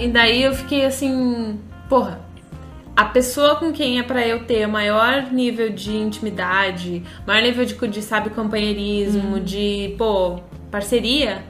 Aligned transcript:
E 0.00 0.08
daí 0.08 0.42
eu 0.42 0.54
fiquei 0.54 0.86
assim, 0.86 1.60
porra, 1.88 2.20
a 2.96 3.04
pessoa 3.04 3.56
com 3.56 3.70
quem 3.70 3.98
é 3.98 4.02
pra 4.02 4.26
eu 4.26 4.46
ter 4.46 4.66
maior 4.66 5.30
nível 5.30 5.68
de 5.70 5.94
intimidade, 5.94 7.02
maior 7.26 7.42
nível 7.42 7.64
de, 7.66 7.74
de 7.88 8.02
sabe, 8.02 8.30
companheirismo, 8.30 9.34
Uhum. 9.34 9.44
de, 9.44 9.94
pô, 9.98 10.40
parceria, 10.70 11.44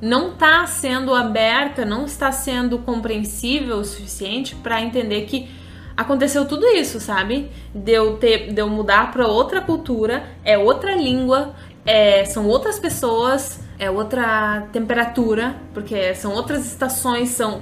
não 0.00 0.32
tá 0.32 0.66
sendo 0.66 1.14
aberta, 1.14 1.84
não 1.84 2.06
está 2.06 2.32
sendo 2.32 2.78
compreensível 2.78 3.76
o 3.76 3.84
suficiente 3.84 4.54
pra 4.56 4.80
entender 4.80 5.26
que 5.26 5.46
aconteceu 5.94 6.46
tudo 6.46 6.66
isso, 6.66 6.98
sabe? 6.98 7.50
De 7.74 7.92
eu, 7.92 8.16
ter, 8.16 8.50
de 8.52 8.60
eu 8.60 8.68
mudar 8.68 9.12
pra 9.12 9.26
outra 9.26 9.60
cultura, 9.60 10.24
é 10.42 10.56
outra 10.56 10.94
língua, 10.96 11.54
é, 11.84 12.24
são 12.24 12.46
outras 12.46 12.78
pessoas, 12.78 13.60
é 13.78 13.90
outra 13.90 14.68
temperatura, 14.72 15.54
porque 15.74 16.14
são 16.14 16.32
outras 16.32 16.64
estações, 16.66 17.28
são 17.30 17.60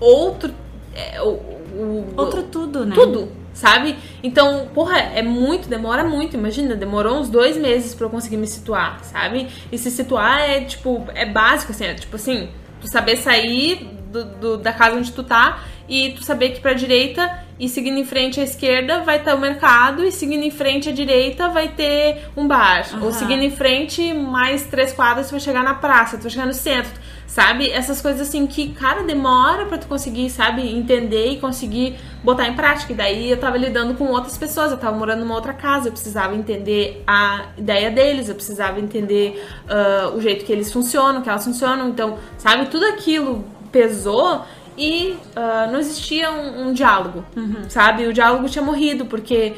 outro. 0.00 0.52
é, 0.94 1.20
o, 1.22 1.28
o- 1.28 2.14
Outro 2.16 2.42
tudo, 2.44 2.84
né? 2.84 2.94
tudo, 2.94 3.30
sabe? 3.52 3.96
Então, 4.22 4.68
porra, 4.74 4.98
é 4.98 5.22
muito, 5.22 5.68
demora 5.68 6.02
muito. 6.04 6.34
Imagina, 6.36 6.74
demorou 6.74 7.18
uns 7.18 7.28
dois 7.28 7.56
meses 7.56 7.94
pra 7.94 8.06
eu 8.06 8.10
conseguir 8.10 8.36
me 8.36 8.46
situar, 8.46 8.98
sabe? 9.04 9.48
E 9.70 9.78
se 9.78 9.90
situar 9.90 10.40
é, 10.40 10.60
tipo, 10.62 11.04
é 11.14 11.24
básico, 11.24 11.72
assim, 11.72 11.84
é 11.84 11.94
tipo 11.94 12.16
assim, 12.16 12.48
tu 12.80 12.88
saber 12.90 13.16
sair 13.16 13.88
do, 14.10 14.24
do- 14.24 14.58
da 14.58 14.72
casa 14.72 14.96
onde 14.96 15.12
tu 15.12 15.22
tá 15.22 15.60
e 15.88 16.10
tu 16.10 16.24
saber 16.24 16.50
que 16.50 16.60
pra 16.60 16.72
direita 16.72 17.44
e 17.58 17.68
seguindo 17.68 17.98
em 17.98 18.04
frente 18.04 18.40
à 18.40 18.42
esquerda 18.42 19.00
vai 19.00 19.18
ter 19.18 19.34
o 19.34 19.38
mercado 19.38 20.02
e 20.04 20.10
seguindo 20.10 20.42
em 20.44 20.50
frente 20.50 20.88
à 20.88 20.92
direita 20.92 21.48
vai 21.48 21.68
ter 21.68 22.28
um 22.36 22.48
bar. 22.48 22.86
Ou 22.94 23.08
Aham. 23.08 23.12
seguindo 23.12 23.42
em 23.42 23.50
frente, 23.50 24.12
mais 24.14 24.64
três 24.66 24.92
quadras, 24.92 25.26
tu 25.28 25.32
vai 25.32 25.40
chegar 25.40 25.62
na 25.62 25.74
praça, 25.74 26.16
tu 26.16 26.22
vai 26.22 26.30
chegar 26.30 26.46
no 26.46 26.54
centro. 26.54 26.90
Sabe? 27.30 27.70
Essas 27.70 28.02
coisas 28.02 28.26
assim 28.26 28.44
que, 28.44 28.72
cara, 28.72 29.04
demora 29.04 29.64
pra 29.64 29.78
tu 29.78 29.86
conseguir, 29.86 30.28
sabe, 30.30 30.68
entender 30.68 31.28
e 31.28 31.38
conseguir 31.38 31.96
botar 32.24 32.48
em 32.48 32.54
prática. 32.54 32.92
E 32.92 32.96
daí 32.96 33.30
eu 33.30 33.36
tava 33.36 33.56
lidando 33.56 33.94
com 33.94 34.06
outras 34.06 34.36
pessoas, 34.36 34.72
eu 34.72 34.76
tava 34.76 34.96
morando 34.96 35.20
numa 35.20 35.36
outra 35.36 35.52
casa, 35.52 35.86
eu 35.86 35.92
precisava 35.92 36.34
entender 36.34 37.04
a 37.06 37.50
ideia 37.56 37.88
deles, 37.88 38.28
eu 38.28 38.34
precisava 38.34 38.80
entender 38.80 39.48
ah, 39.68 40.10
o 40.12 40.20
jeito 40.20 40.44
que 40.44 40.52
eles 40.52 40.72
funcionam, 40.72 41.22
que 41.22 41.28
elas 41.28 41.44
funcionam. 41.44 41.88
Então, 41.88 42.18
sabe, 42.36 42.66
tudo 42.66 42.84
aquilo 42.86 43.44
pesou 43.70 44.44
e 44.76 45.16
ah, 45.36 45.68
não 45.70 45.78
existia 45.78 46.32
um, 46.32 46.70
um 46.70 46.72
diálogo, 46.72 47.24
sabe? 47.68 48.08
O 48.08 48.12
diálogo 48.12 48.48
tinha 48.48 48.64
morrido, 48.64 49.06
porque 49.06 49.54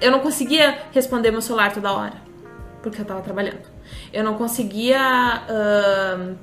eu 0.00 0.10
não 0.10 0.18
conseguia 0.18 0.76
responder 0.90 1.30
meu 1.30 1.40
celular 1.40 1.72
toda 1.72 1.92
hora, 1.92 2.14
porque 2.82 3.00
eu 3.00 3.04
tava 3.04 3.20
trabalhando. 3.20 3.70
Eu 4.12 4.24
não 4.24 4.34
conseguia 4.34 4.98
ahn, 5.48 6.34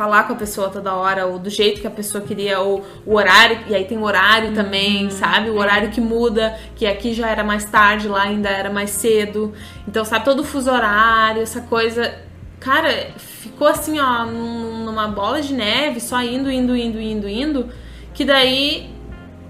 falar 0.00 0.26
com 0.26 0.32
a 0.32 0.36
pessoa 0.36 0.70
toda 0.70 0.94
hora, 0.94 1.26
ou 1.26 1.38
do 1.38 1.50
jeito 1.50 1.78
que 1.82 1.86
a 1.86 1.90
pessoa 1.90 2.24
queria, 2.24 2.58
ou 2.58 2.82
o 3.04 3.16
horário, 3.16 3.58
e 3.68 3.74
aí 3.74 3.84
tem 3.84 3.98
o 3.98 4.02
horário 4.02 4.54
também, 4.54 5.10
sabe? 5.10 5.50
O 5.50 5.56
horário 5.58 5.90
que 5.90 6.00
muda, 6.00 6.58
que 6.74 6.86
aqui 6.86 7.12
já 7.12 7.28
era 7.28 7.44
mais 7.44 7.66
tarde, 7.66 8.08
lá 8.08 8.22
ainda 8.22 8.48
era 8.48 8.70
mais 8.70 8.88
cedo. 8.92 9.52
Então, 9.86 10.02
sabe, 10.02 10.24
todo 10.24 10.40
o 10.40 10.44
fuso 10.44 10.70
horário, 10.70 11.42
essa 11.42 11.60
coisa. 11.60 12.14
Cara, 12.58 13.10
ficou 13.18 13.68
assim, 13.68 13.98
ó, 14.00 14.24
num- 14.24 14.86
numa 14.86 15.06
bola 15.06 15.42
de 15.42 15.52
neve, 15.52 16.00
só 16.00 16.22
indo, 16.22 16.50
indo, 16.50 16.74
indo, 16.74 16.98
indo, 16.98 17.28
indo, 17.28 17.68
que 18.14 18.24
daí 18.24 18.88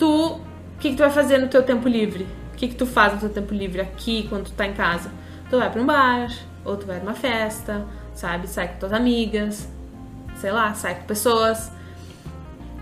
tu. 0.01 0.33
O 0.33 0.41
que, 0.81 0.91
que 0.91 0.97
tu 0.97 1.01
vai 1.05 1.11
fazer 1.11 1.39
no 1.39 1.47
teu 1.47 1.63
tempo 1.63 1.89
livre? 1.89 2.27
O 2.53 2.57
que, 2.57 2.67
que 2.67 2.75
tu 2.75 2.87
faz 2.87 3.13
no 3.13 3.21
teu 3.21 3.29
tempo 3.31 3.55
livre 3.55 3.81
aqui, 3.83 4.27
quando 4.29 4.47
tu 4.47 4.53
tá 4.53 4.67
em 4.67 4.73
casa? 4.73 5.13
Tu 5.49 5.57
vai 5.57 5.71
pra 5.71 5.81
um 5.81 5.87
bar, 5.87 6.29
ou 6.65 6.77
tu 6.77 6.87
vai 6.87 6.99
numa 6.99 7.15
festa, 7.15 7.87
sabe? 8.15 8.49
Sai 8.49 8.67
com 8.67 8.79
tuas 8.81 8.93
amigas, 8.93 9.69
sei 10.41 10.53
lá, 10.53 10.73
sai 10.75 10.95
com 10.97 11.05
pessoas. 11.05 11.71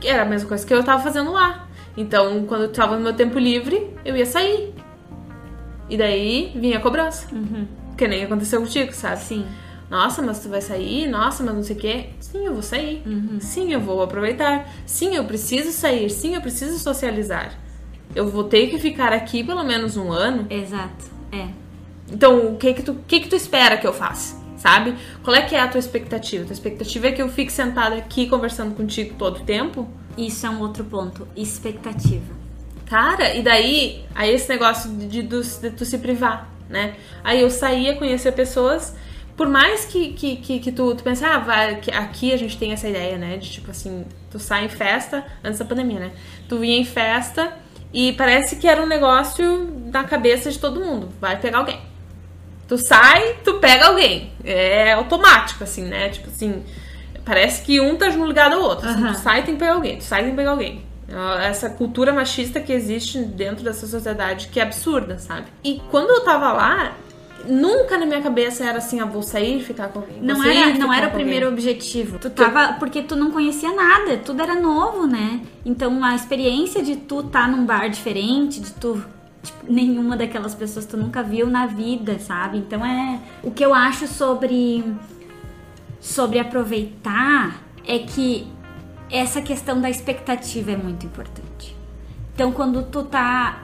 Que 0.00 0.08
era 0.08 0.22
a 0.22 0.26
mesma 0.26 0.48
coisa 0.48 0.64
que 0.66 0.72
eu 0.72 0.82
tava 0.84 1.02
fazendo 1.02 1.32
lá. 1.32 1.66
Então, 1.96 2.44
quando 2.46 2.62
eu 2.62 2.72
tava 2.72 2.96
no 2.96 3.02
meu 3.02 3.12
tempo 3.12 3.38
livre, 3.38 3.90
eu 4.04 4.16
ia 4.16 4.26
sair. 4.26 4.72
E 5.90 5.96
daí 5.96 6.52
vinha 6.54 6.78
a 6.78 6.80
cobrança. 6.80 7.26
Que 7.96 8.06
nem 8.06 8.24
aconteceu 8.24 8.60
contigo, 8.60 8.92
sabe? 8.92 9.20
Sim. 9.20 9.46
Nossa, 9.90 10.22
mas 10.22 10.40
tu 10.40 10.48
vai 10.48 10.60
sair? 10.60 11.08
Nossa, 11.08 11.42
mas 11.42 11.54
não 11.54 11.62
sei 11.62 11.74
o 11.74 11.78
quê. 11.78 12.10
Sim, 12.20 12.44
eu 12.44 12.52
vou 12.52 12.62
sair. 12.62 13.02
Sim, 13.40 13.72
eu 13.72 13.80
vou 13.80 14.02
aproveitar. 14.02 14.68
Sim, 14.86 15.16
eu 15.16 15.24
preciso 15.24 15.72
sair. 15.72 16.08
Sim, 16.10 16.34
eu 16.34 16.40
preciso 16.40 16.78
socializar. 16.78 17.58
Eu 18.14 18.28
vou 18.28 18.44
ter 18.44 18.68
que 18.68 18.78
ficar 18.78 19.12
aqui 19.12 19.42
pelo 19.42 19.64
menos 19.64 19.96
um 19.96 20.12
ano. 20.12 20.46
Exato. 20.50 21.06
É. 21.32 21.48
Então, 22.10 22.52
o 22.52 22.56
que 22.56 22.74
que 22.74 22.82
tu, 22.82 22.92
o 22.92 23.02
que 23.06 23.20
que 23.20 23.28
tu 23.28 23.36
espera 23.36 23.76
que 23.76 23.86
eu 23.86 23.92
faça? 23.92 24.37
Sabe? 24.58 24.96
Qual 25.22 25.34
é 25.34 25.42
que 25.42 25.54
é 25.54 25.60
a 25.60 25.68
tua 25.68 25.78
expectativa? 25.78 26.44
Tua 26.44 26.52
expectativa 26.52 27.06
é 27.06 27.12
que 27.12 27.22
eu 27.22 27.28
fique 27.28 27.52
sentada 27.52 27.96
aqui 27.96 28.28
conversando 28.28 28.74
contigo 28.74 29.14
todo 29.16 29.38
o 29.38 29.44
tempo? 29.44 29.88
Isso 30.16 30.46
é 30.46 30.50
um 30.50 30.60
outro 30.60 30.84
ponto. 30.84 31.26
Expectativa. 31.36 32.36
Cara, 32.86 33.34
e 33.34 33.42
daí, 33.42 34.04
aí 34.14 34.34
esse 34.34 34.48
negócio 34.48 34.90
de, 34.90 35.22
de, 35.22 35.22
de 35.22 35.70
tu 35.70 35.84
se 35.84 35.98
privar, 35.98 36.50
né? 36.68 36.94
Aí 37.22 37.40
eu 37.40 37.50
saía, 37.50 37.94
conhecia 37.96 38.32
pessoas, 38.32 38.96
por 39.36 39.46
mais 39.48 39.84
que, 39.84 40.14
que, 40.14 40.36
que, 40.36 40.58
que 40.58 40.72
tu, 40.72 40.94
tu 40.96 41.04
pense, 41.04 41.24
ah, 41.24 41.38
vai, 41.38 41.76
que 41.76 41.92
aqui 41.92 42.32
a 42.32 42.36
gente 42.36 42.58
tem 42.58 42.72
essa 42.72 42.88
ideia, 42.88 43.16
né? 43.16 43.36
De 43.36 43.48
tipo 43.48 43.70
assim, 43.70 44.04
tu 44.30 44.38
sai 44.38 44.64
em 44.64 44.68
festa, 44.68 45.24
antes 45.44 45.58
da 45.58 45.64
pandemia, 45.64 46.00
né? 46.00 46.12
Tu 46.48 46.58
vinha 46.58 46.76
em 46.76 46.84
festa 46.84 47.56
e 47.92 48.12
parece 48.14 48.56
que 48.56 48.66
era 48.66 48.82
um 48.82 48.86
negócio 48.86 49.70
na 49.92 50.02
cabeça 50.04 50.50
de 50.50 50.58
todo 50.58 50.80
mundo, 50.80 51.10
vai 51.20 51.38
pegar 51.38 51.58
alguém. 51.58 51.80
Tu 52.68 52.76
sai, 52.76 53.36
tu 53.42 53.54
pega 53.54 53.86
alguém. 53.86 54.30
É 54.44 54.92
automático, 54.92 55.64
assim, 55.64 55.84
né? 55.84 56.10
Tipo 56.10 56.28
assim, 56.28 56.62
parece 57.24 57.62
que 57.62 57.80
um 57.80 57.96
tá 57.96 58.08
ligado 58.08 58.54
ao 58.54 58.62
outro. 58.62 58.88
Assim, 58.88 59.02
Aham. 59.02 59.12
tu 59.14 59.18
sai, 59.20 59.42
tem 59.42 59.54
que 59.54 59.60
pegar 59.60 59.72
alguém. 59.72 59.96
Tu 59.96 60.04
sai, 60.04 60.20
tem 60.20 60.30
que 60.30 60.36
pegar 60.36 60.50
alguém. 60.50 60.84
É 61.08 61.46
Essa 61.46 61.70
cultura 61.70 62.12
machista 62.12 62.60
que 62.60 62.72
existe 62.72 63.18
dentro 63.20 63.64
dessa 63.64 63.86
sociedade 63.86 64.48
que 64.48 64.60
é 64.60 64.62
absurda, 64.62 65.18
sabe? 65.18 65.46
E 65.64 65.80
quando 65.90 66.10
eu 66.10 66.20
tava 66.22 66.52
lá, 66.52 66.92
nunca 67.46 67.96
na 67.96 68.04
minha 68.04 68.20
cabeça 68.20 68.64
era 68.64 68.78
assim, 68.78 69.00
ah, 69.00 69.06
vou 69.06 69.22
sair 69.22 69.58
e 69.58 69.64
ficar 69.64 69.88
com 69.88 70.00
alguém. 70.00 70.18
Não 70.20 70.44
era, 70.44 70.74
não 70.74 70.92
era 70.92 71.06
o 71.06 71.10
com 71.10 71.16
alguém. 71.16 71.24
primeiro 71.24 71.48
objetivo. 71.48 72.18
Tu 72.18 72.28
tava. 72.28 72.74
Porque 72.74 73.02
tu 73.02 73.16
não 73.16 73.30
conhecia 73.30 73.72
nada, 73.72 74.18
tudo 74.18 74.42
era 74.42 74.54
novo, 74.54 75.06
né? 75.06 75.40
Então 75.64 76.04
a 76.04 76.14
experiência 76.14 76.82
de 76.82 76.96
tu 76.96 77.20
estar 77.20 77.48
num 77.48 77.64
bar 77.64 77.88
diferente, 77.88 78.60
de 78.60 78.72
tu. 78.72 79.02
Tipo, 79.42 79.72
nenhuma 79.72 80.16
daquelas 80.16 80.54
pessoas 80.54 80.84
tu 80.86 80.96
nunca 80.96 81.22
viu 81.22 81.46
na 81.46 81.66
vida, 81.66 82.18
sabe? 82.18 82.58
Então 82.58 82.84
é. 82.84 83.20
O 83.42 83.50
que 83.50 83.64
eu 83.64 83.72
acho 83.74 84.06
sobre. 84.06 84.84
Sobre 86.00 86.38
aproveitar 86.38 87.60
é 87.86 87.98
que 87.98 88.46
essa 89.10 89.40
questão 89.42 89.80
da 89.80 89.90
expectativa 89.90 90.72
é 90.72 90.76
muito 90.76 91.06
importante. 91.06 91.76
Então 92.34 92.52
quando 92.52 92.82
tu 92.84 93.02
tá. 93.02 93.62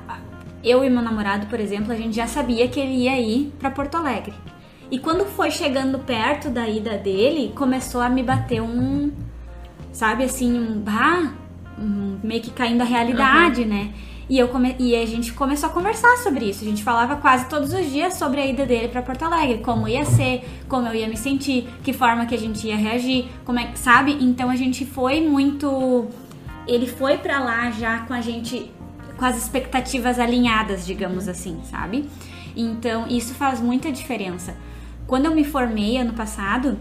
Eu 0.62 0.82
e 0.82 0.88
meu 0.88 1.02
namorado, 1.02 1.46
por 1.46 1.60
exemplo, 1.60 1.92
a 1.92 1.94
gente 1.94 2.16
já 2.16 2.26
sabia 2.26 2.66
que 2.68 2.80
ele 2.80 3.02
ia 3.02 3.20
ir 3.20 3.52
pra 3.58 3.70
Porto 3.70 3.96
Alegre. 3.96 4.32
E 4.90 4.98
quando 4.98 5.24
foi 5.26 5.50
chegando 5.50 5.98
perto 5.98 6.48
da 6.48 6.66
ida 6.68 6.96
dele, 6.96 7.52
começou 7.54 8.00
a 8.00 8.08
me 8.08 8.22
bater 8.22 8.62
um. 8.62 9.12
Sabe 9.92 10.24
assim, 10.24 10.58
um. 10.58 10.80
Bah, 10.80 11.32
um- 11.78 12.18
meio 12.22 12.40
que 12.40 12.50
caindo 12.50 12.80
a 12.80 12.84
realidade, 12.84 13.64
né? 13.64 13.92
E, 14.28 14.38
eu 14.38 14.48
come... 14.48 14.74
e 14.78 14.96
a 14.96 15.06
gente 15.06 15.32
começou 15.32 15.68
a 15.68 15.72
conversar 15.72 16.16
sobre 16.18 16.46
isso. 16.46 16.64
A 16.64 16.66
gente 16.66 16.82
falava 16.82 17.16
quase 17.16 17.46
todos 17.46 17.72
os 17.72 17.90
dias 17.90 18.14
sobre 18.14 18.40
a 18.40 18.46
ida 18.46 18.64
dele 18.64 18.88
pra 18.88 19.02
Porto 19.02 19.22
Alegre, 19.24 19.58
como 19.58 19.86
ia 19.86 20.04
ser, 20.04 20.44
como 20.68 20.86
eu 20.88 20.94
ia 20.94 21.08
me 21.08 21.16
sentir, 21.16 21.68
que 21.82 21.92
forma 21.92 22.26
que 22.26 22.34
a 22.34 22.38
gente 22.38 22.66
ia 22.66 22.76
reagir, 22.76 23.26
como 23.44 23.58
é 23.58 23.66
que, 23.66 23.78
sabe? 23.78 24.16
Então 24.20 24.50
a 24.50 24.56
gente 24.56 24.84
foi 24.86 25.20
muito. 25.20 26.06
Ele 26.66 26.86
foi 26.86 27.18
pra 27.18 27.40
lá 27.40 27.70
já 27.70 28.00
com 28.00 28.14
a 28.14 28.20
gente, 28.20 28.70
com 29.16 29.24
as 29.24 29.36
expectativas 29.36 30.18
alinhadas, 30.18 30.86
digamos 30.86 31.28
assim, 31.28 31.60
sabe? 31.70 32.08
Então 32.56 33.06
isso 33.08 33.34
faz 33.34 33.60
muita 33.60 33.92
diferença. 33.92 34.56
Quando 35.06 35.26
eu 35.26 35.34
me 35.34 35.44
formei 35.44 35.98
ano 35.98 36.14
passado, 36.14 36.78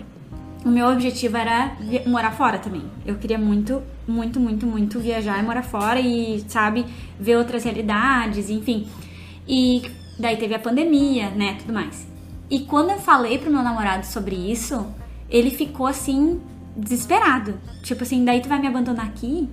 o 0.64 0.70
meu 0.70 0.88
objetivo 0.88 1.36
era 1.36 1.76
morar 2.08 2.32
fora 2.32 2.58
também. 2.58 2.84
Eu 3.06 3.16
queria 3.16 3.38
muito, 3.38 3.82
muito, 4.08 4.40
muito, 4.40 4.66
muito 4.66 5.00
viajar 5.00 5.40
e 5.40 5.46
morar 5.46 5.64
fora 5.64 6.00
e, 6.00 6.44
sabe, 6.48 6.86
ver 7.20 7.38
outras 7.38 7.64
realidades, 7.64 8.50
enfim. 8.50 8.88
E 9.48 9.84
daí 10.18 10.38
teve 10.38 10.56
a 10.56 10.60
pandemia, 10.60 11.30
né, 11.32 11.58
tudo 11.60 11.74
mais. 11.74 12.08
E 12.50 12.62
quando 12.62 12.92
eu 12.92 13.00
falei 13.00 13.38
pro 13.38 13.52
meu 13.52 13.62
namorado 13.62 14.06
sobre 14.06 14.36
isso, 14.36 14.88
ele 15.30 15.50
ficou 15.50 15.86
assim, 15.86 16.40
desesperado. 16.78 17.60
Tipo 17.82 18.04
assim, 18.04 18.24
daí 18.24 18.42
tu 18.42 18.48
vai 18.48 18.60
me 18.60 18.68
abandonar 18.68 19.08
aqui? 19.08 19.50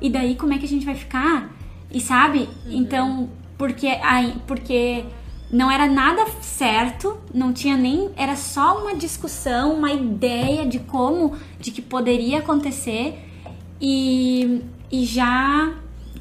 E 0.00 0.10
daí 0.10 0.34
como 0.34 0.54
é 0.54 0.58
que 0.58 0.64
a 0.64 0.68
gente 0.68 0.86
vai 0.86 0.94
ficar? 0.94 1.50
E 1.90 2.00
sabe? 2.00 2.48
Então, 2.66 3.28
porque 3.56 3.86
aí, 3.86 4.34
porque 4.46 5.04
não 5.50 5.70
era 5.70 5.86
nada 5.86 6.26
certo, 6.42 7.18
não 7.32 7.52
tinha 7.52 7.76
nem, 7.76 8.10
era 8.16 8.36
só 8.36 8.82
uma 8.82 8.94
discussão, 8.94 9.74
uma 9.74 9.92
ideia 9.92 10.66
de 10.66 10.78
como, 10.78 11.36
de 11.58 11.70
que 11.70 11.80
poderia 11.80 12.38
acontecer 12.38 13.18
e, 13.80 14.62
e 14.90 15.04
já 15.04 15.72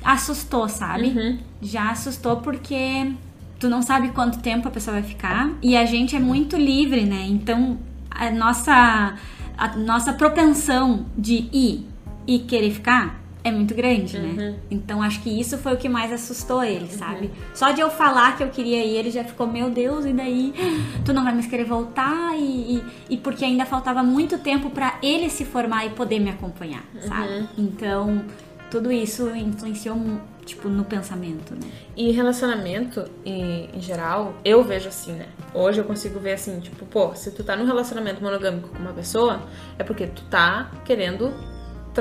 assustou, 0.03 0.69
sabe? 0.69 1.39
Já 1.61 1.91
assustou 1.91 2.37
porque 2.37 3.11
tu 3.59 3.69
não 3.69 3.81
sabe 3.81 4.09
quanto 4.09 4.39
tempo 4.39 4.67
a 4.67 4.71
pessoa 4.71 4.99
vai 4.99 5.03
ficar 5.03 5.51
e 5.61 5.75
a 5.75 5.85
gente 5.85 6.15
é 6.15 6.19
muito 6.19 6.55
livre, 6.55 7.05
né? 7.05 7.25
Então 7.27 7.77
a 8.09 8.29
nossa 8.29 9.15
a 9.57 9.75
nossa 9.75 10.13
propensão 10.13 11.05
de 11.17 11.49
ir 11.51 11.85
e 12.27 12.39
querer 12.39 12.71
ficar 12.71 13.19
é 13.43 13.51
muito 13.51 13.73
grande, 13.73 14.19
né? 14.19 14.55
Então 14.69 15.01
acho 15.01 15.21
que 15.21 15.29
isso 15.29 15.57
foi 15.57 15.73
o 15.73 15.77
que 15.77 15.87
mais 15.87 16.11
assustou 16.11 16.63
ele, 16.63 16.87
sabe? 16.87 17.31
Só 17.53 17.71
de 17.71 17.81
eu 17.81 17.89
falar 17.89 18.35
que 18.35 18.43
eu 18.43 18.49
queria 18.49 18.83
ir, 18.83 18.95
ele 18.95 19.11
já 19.11 19.23
ficou, 19.23 19.47
meu 19.47 19.69
Deus, 19.69 20.05
e 20.05 20.13
daí 20.13 20.53
tu 21.05 21.13
não 21.13 21.23
vai 21.23 21.33
mais 21.33 21.47
querer 21.47 21.65
voltar? 21.65 22.35
E, 22.37 22.77
e, 22.77 22.83
e 23.11 23.17
porque 23.17 23.45
ainda 23.45 23.65
faltava 23.65 24.03
muito 24.03 24.37
tempo 24.39 24.69
para 24.69 24.99
ele 25.01 25.29
se 25.29 25.45
formar 25.45 25.85
e 25.85 25.91
poder 25.91 26.19
me 26.19 26.29
acompanhar, 26.29 26.83
sabe? 27.01 27.47
Então 27.57 28.25
tudo 28.69 28.91
isso 28.91 29.29
influenciou 29.35 29.97
tipo 30.45 30.69
no 30.69 30.83
pensamento, 30.83 31.53
né? 31.53 31.69
E 31.95 32.11
relacionamento, 32.11 33.05
em, 33.25 33.69
em 33.73 33.81
geral, 33.81 34.33
eu 34.43 34.63
vejo 34.63 34.87
assim, 34.87 35.13
né? 35.13 35.27
Hoje 35.53 35.79
eu 35.79 35.83
consigo 35.83 36.19
ver 36.19 36.33
assim, 36.33 36.59
tipo, 36.59 36.85
pô, 36.85 37.13
se 37.15 37.31
tu 37.31 37.43
tá 37.43 37.55
num 37.55 37.65
relacionamento 37.65 38.21
monogâmico 38.21 38.69
com 38.69 38.79
uma 38.79 38.93
pessoa, 38.93 39.41
é 39.77 39.83
porque 39.83 40.07
tu 40.07 40.23
tá 40.23 40.71
querendo 40.85 41.33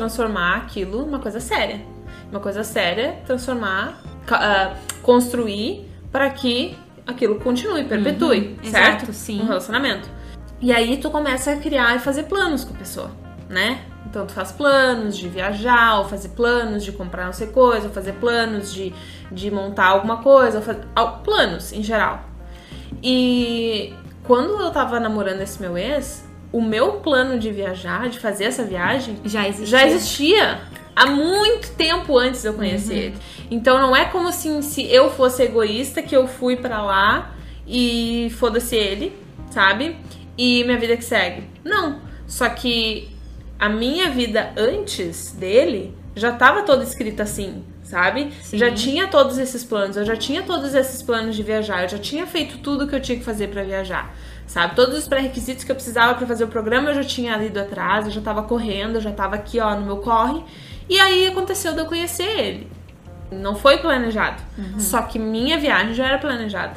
transformar 0.00 0.58
aquilo 0.58 1.06
numa 1.06 1.18
coisa 1.18 1.40
séria. 1.40 1.80
Uma 2.30 2.38
coisa 2.38 2.62
séria, 2.62 3.16
transformar, 3.26 3.98
ah, 4.30 4.74
construir 5.02 5.88
para 6.12 6.28
que 6.28 6.76
aquilo 7.06 7.36
continue, 7.40 7.84
perpetue, 7.84 8.58
Uhum, 8.62 8.70
certo? 8.70 8.96
exato, 9.04 9.12
sim. 9.14 9.40
Um 9.40 9.46
relacionamento. 9.46 10.06
E 10.60 10.70
aí 10.70 10.98
tu 10.98 11.08
começa 11.10 11.52
a 11.52 11.56
criar 11.56 11.96
e 11.96 11.98
fazer 11.98 12.24
planos 12.24 12.62
com 12.62 12.74
a 12.74 12.76
pessoa, 12.76 13.10
né? 13.48 13.80
Então 14.04 14.26
tu 14.26 14.32
faz 14.32 14.52
planos 14.52 15.16
de 15.16 15.28
viajar, 15.28 15.98
ou 15.98 16.04
fazer 16.04 16.28
planos 16.30 16.84
de 16.84 16.92
comprar 16.92 17.24
não 17.26 17.32
sei 17.32 17.46
coisa, 17.46 17.86
ou 17.88 17.92
fazer 17.92 18.12
planos 18.14 18.72
de, 18.74 18.92
de 19.32 19.50
montar 19.50 19.86
alguma 19.86 20.18
coisa, 20.18 20.58
ou 20.58 20.62
faz- 20.64 20.78
al- 20.94 21.20
planos 21.20 21.72
em 21.72 21.82
geral. 21.82 22.20
E 23.02 23.94
quando 24.24 24.60
eu 24.60 24.70
tava 24.70 25.00
namorando 25.00 25.40
esse 25.40 25.60
meu 25.60 25.76
ex, 25.78 26.25
o 26.52 26.60
meu 26.62 26.92
plano 26.94 27.38
de 27.38 27.50
viajar, 27.50 28.08
de 28.08 28.18
fazer 28.18 28.44
essa 28.44 28.64
viagem, 28.64 29.16
Já 29.24 29.46
existia. 29.48 29.66
já 29.78 29.86
existia 29.86 30.60
há 30.94 31.06
muito 31.06 31.72
tempo 31.72 32.16
antes 32.16 32.42
de 32.42 32.48
eu 32.48 32.54
conhecer 32.54 32.92
Uhum. 32.92 32.98
ele. 33.00 33.14
Então 33.50 33.80
não 33.80 33.94
é 33.94 34.06
como 34.06 34.28
assim 34.28 34.62
se 34.62 34.82
eu 34.90 35.10
fosse 35.10 35.42
egoísta 35.42 36.02
que 36.02 36.16
eu 36.16 36.26
fui 36.26 36.56
pra 36.56 36.82
lá 36.82 37.34
e 37.66 38.32
foda-se 38.38 38.74
ele, 38.76 39.12
sabe? 39.50 39.96
E 40.38 40.64
minha 40.64 40.78
vida 40.78 40.96
que 40.96 41.04
segue. 41.04 41.44
Não. 41.64 42.00
Só 42.26 42.48
que 42.48 43.08
a 43.58 43.68
minha 43.68 44.08
vida 44.10 44.52
antes 44.56 45.32
dele 45.32 45.94
já 46.14 46.32
tava 46.32 46.62
toda 46.62 46.82
escrita 46.82 47.22
assim, 47.24 47.62
sabe? 47.82 48.30
Sim. 48.42 48.58
Já 48.58 48.70
tinha 48.72 49.06
todos 49.08 49.38
esses 49.38 49.62
planos, 49.64 49.96
eu 49.96 50.04
já 50.04 50.16
tinha 50.16 50.42
todos 50.42 50.74
esses 50.74 51.02
planos 51.02 51.36
de 51.36 51.42
viajar, 51.42 51.82
eu 51.82 51.88
já 51.88 51.98
tinha 51.98 52.26
feito 52.26 52.58
tudo 52.58 52.86
que 52.86 52.94
eu 52.94 53.00
tinha 53.00 53.18
que 53.18 53.24
fazer 53.24 53.48
pra 53.48 53.62
viajar. 53.62 54.14
Sabe? 54.46 54.74
Todos 54.76 54.96
os 54.96 55.08
pré-requisitos 55.08 55.64
que 55.64 55.72
eu 55.72 55.76
precisava 55.76 56.14
pra 56.14 56.26
fazer 56.26 56.44
o 56.44 56.48
programa 56.48 56.90
eu 56.90 56.94
já 56.94 57.04
tinha 57.04 57.42
ido 57.42 57.58
atrás, 57.58 58.06
eu 58.06 58.12
já 58.12 58.20
tava 58.20 58.42
correndo, 58.44 58.96
eu 58.96 59.00
já 59.00 59.10
tava 59.10 59.34
aqui, 59.34 59.58
ó, 59.58 59.74
no 59.74 59.84
meu 59.84 59.96
corre. 59.98 60.42
E 60.88 60.98
aí 61.00 61.26
aconteceu 61.26 61.72
de 61.72 61.80
eu 61.80 61.86
conhecer 61.86 62.28
ele. 62.38 62.70
Não 63.30 63.56
foi 63.56 63.78
planejado. 63.78 64.40
Só 64.78 65.02
que 65.02 65.18
minha 65.18 65.58
viagem 65.58 65.94
já 65.94 66.06
era 66.06 66.18
planejada. 66.18 66.76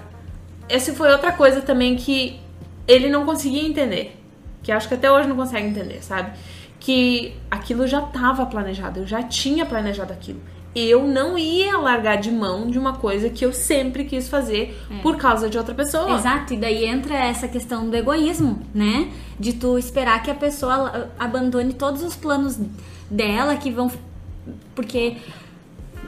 Essa 0.68 0.94
foi 0.94 1.12
outra 1.12 1.32
coisa 1.32 1.62
também 1.62 1.96
que 1.96 2.40
ele 2.88 3.08
não 3.08 3.24
conseguia 3.26 3.68
entender. 3.68 4.20
Que 4.64 4.72
acho 4.72 4.88
que 4.88 4.96
até 4.96 5.12
hoje 5.12 5.28
não 5.28 5.36
consegue 5.36 5.68
entender, 5.68 6.04
sabe? 6.04 6.32
Que 6.80 7.36
aquilo 7.52 7.86
já 7.86 8.00
estava 8.00 8.46
planejado, 8.48 9.02
eu 9.02 9.08
já 9.08 9.22
tinha 9.22 9.66
planejado 9.66 10.12
aquilo. 10.12 10.42
Eu 10.76 11.08
não 11.08 11.38
ia 11.38 11.78
largar 11.78 12.18
de 12.18 12.32
mão 12.32 12.70
de 12.70 12.78
uma 12.78 12.94
coisa 12.94 13.30
que 13.30 13.44
eu 13.44 13.52
sempre 13.52 14.06
quis 14.06 14.30
fazer 14.30 14.78
por 15.02 15.18
causa 15.18 15.50
de 15.50 15.58
outra 15.58 15.74
pessoa. 15.74 16.16
Exato, 16.16 16.54
e 16.54 16.58
daí 16.58 16.86
entra 16.86 17.16
essa 17.16 17.48
questão 17.48 17.90
do 17.90 17.96
egoísmo, 17.96 18.62
né? 18.74 19.12
De 19.40 19.54
tu 19.54 19.78
esperar 19.78 20.22
que 20.22 20.30
a 20.30 20.36
pessoa 20.36 21.12
abandone 21.18 21.74
todos 21.74 22.04
os 22.04 22.16
planos 22.16 22.60
dela 23.10 23.56
que 23.56 23.72
vão. 23.72 23.92
Porque 24.76 25.18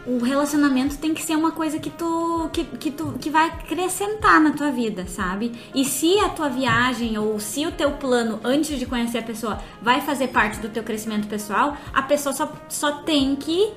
o 0.06 0.20
relacionamento 0.20 0.98
tem 0.98 1.14
que 1.14 1.22
ser 1.22 1.36
uma 1.36 1.52
coisa 1.52 1.78
que 1.78 1.90
tu 1.90 2.50
que, 2.52 2.64
que 2.64 2.92
tu 2.92 3.14
que 3.20 3.30
vai 3.30 3.48
acrescentar 3.48 4.40
na 4.42 4.52
tua 4.52 4.72
vida, 4.72 5.06
sabe? 5.08 5.52
E 5.76 5.86
se 5.86 6.18
a 6.20 6.30
tua 6.30 6.50
viagem 6.50 7.18
ou 7.18 7.40
se 7.40 7.66
o 7.66 7.72
teu 7.72 7.92
plano 7.92 8.40
antes 8.44 8.80
de 8.80 8.86
conhecer 8.86 9.20
a 9.20 9.24
pessoa 9.24 9.60
vai 9.82 10.02
fazer 10.02 10.30
parte 10.30 10.60
do 10.60 10.70
teu 10.70 10.84
crescimento 10.84 11.28
pessoal, 11.28 11.78
a 11.94 12.02
pessoa 12.02 12.34
só, 12.34 12.52
só 12.68 12.92
tem 13.04 13.36
que 13.36 13.72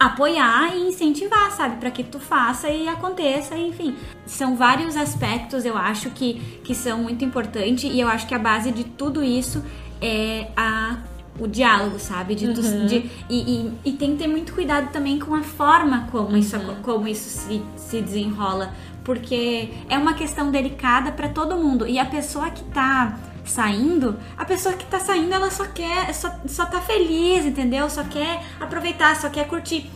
apoiar 0.00 0.74
e 0.74 0.88
incentivar, 0.88 1.50
sabe? 1.52 1.76
Para 1.76 1.90
que 1.90 2.02
tu 2.02 2.18
faça 2.18 2.70
e 2.70 2.88
aconteça, 2.88 3.54
enfim. 3.56 3.94
São 4.24 4.56
vários 4.56 4.96
aspectos, 4.96 5.64
eu 5.66 5.76
acho, 5.76 6.08
que, 6.10 6.34
que 6.64 6.74
são 6.74 6.98
muito 7.02 7.22
importantes 7.22 7.84
e 7.92 8.00
eu 8.00 8.08
acho 8.08 8.26
que 8.26 8.34
a 8.34 8.38
base 8.38 8.72
de 8.72 8.82
tudo 8.84 9.22
isso 9.22 9.62
é 10.00 10.48
a, 10.56 10.96
o 11.38 11.46
diálogo, 11.46 11.98
sabe? 11.98 12.34
De 12.34 12.46
tu- 12.54 12.62
de- 12.86 13.10
e, 13.28 13.36
e, 13.38 13.72
e 13.84 13.92
tem 13.92 14.12
que 14.12 14.22
ter 14.22 14.26
muito 14.26 14.54
cuidado 14.54 14.90
também 14.90 15.18
com 15.18 15.34
a 15.34 15.42
forma 15.42 16.08
como 16.10 16.34
isso, 16.34 16.56
aco- 16.56 16.76
como 16.82 17.06
isso 17.06 17.28
se, 17.28 17.62
se 17.76 18.00
desenrola, 18.00 18.72
porque 19.04 19.68
é 19.88 19.98
uma 19.98 20.14
questão 20.14 20.50
delicada 20.50 21.12
para 21.12 21.28
todo 21.28 21.56
mundo 21.56 21.86
e 21.86 21.98
a 21.98 22.06
pessoa 22.06 22.48
que 22.50 22.64
tá 22.64 23.18
saindo, 23.44 24.18
a 24.36 24.44
pessoa 24.44 24.74
que 24.74 24.84
tá 24.86 24.98
saindo, 24.98 25.34
ela 25.34 25.50
só 25.50 25.66
quer, 25.66 26.12
só, 26.14 26.30
só 26.46 26.66
tá 26.66 26.80
feliz, 26.80 27.44
entendeu? 27.44 27.88
Só 27.90 28.04
quer 28.04 28.42
aproveitar, 28.60 29.16
só 29.16 29.28
quer 29.28 29.46
curtir. 29.46 29.90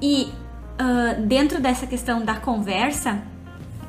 E 0.00 0.32
ah, 0.78 1.14
dentro 1.18 1.60
dessa 1.60 1.86
questão 1.86 2.24
da 2.24 2.36
conversa, 2.36 3.20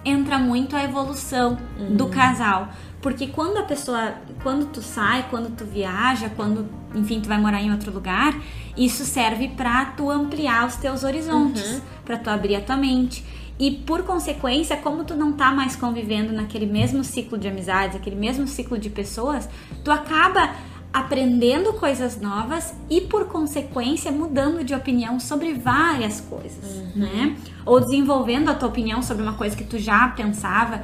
entra 0.03 0.39
muito 0.39 0.75
a 0.75 0.83
evolução 0.83 1.57
do 1.91 2.07
casal. 2.07 2.69
Porque 3.01 3.27
quando 3.27 3.57
a 3.57 3.63
pessoa, 3.63 4.15
quando 4.43 4.65
tu 4.65 4.81
sai, 4.81 5.25
quando 5.29 5.55
tu 5.55 5.63
viaja, 5.63 6.29
quando, 6.35 6.67
enfim, 6.93 7.21
tu 7.21 7.29
vai 7.29 7.39
morar 7.39 7.61
em 7.61 7.71
outro 7.71 7.93
lugar, 7.93 8.35
isso 8.75 9.05
serve 9.05 9.49
pra 9.49 9.85
tu 9.85 10.09
ampliar 10.09 10.67
os 10.67 10.75
teus 10.75 11.03
horizontes, 11.03 11.81
pra 12.03 12.17
tu 12.17 12.29
abrir 12.29 12.55
a 12.55 12.61
tua 12.61 12.75
mente. 12.75 13.23
E 13.59 13.71
por 13.71 14.03
consequência, 14.03 14.77
como 14.77 15.03
tu 15.03 15.15
não 15.15 15.33
tá 15.33 15.51
mais 15.51 15.75
convivendo 15.75 16.31
naquele 16.31 16.65
mesmo 16.65 17.03
ciclo 17.03 17.37
de 17.37 17.47
amizades, 17.47 17.97
aquele 17.97 18.15
mesmo 18.15 18.47
ciclo 18.47 18.79
de 18.79 18.89
pessoas, 18.89 19.49
tu 19.83 19.91
acaba 19.91 20.55
aprendendo 20.93 21.73
coisas 21.73 22.19
novas 22.19 22.73
e 22.89 23.01
por 23.01 23.25
consequência 23.25 24.11
mudando 24.11 24.63
de 24.63 24.73
opinião 24.73 25.19
sobre 25.19 25.53
várias 25.53 26.21
coisas, 26.21 26.95
né? 26.95 27.35
Ou 27.65 27.79
desenvolvendo 27.79 28.49
a 28.49 28.55
tua 28.55 28.69
opinião 28.69 29.01
sobre 29.03 29.21
uma 29.21 29.33
coisa 29.33 29.55
que 29.55 29.63
tu 29.63 29.77
já 29.77 30.07
pensava. 30.07 30.81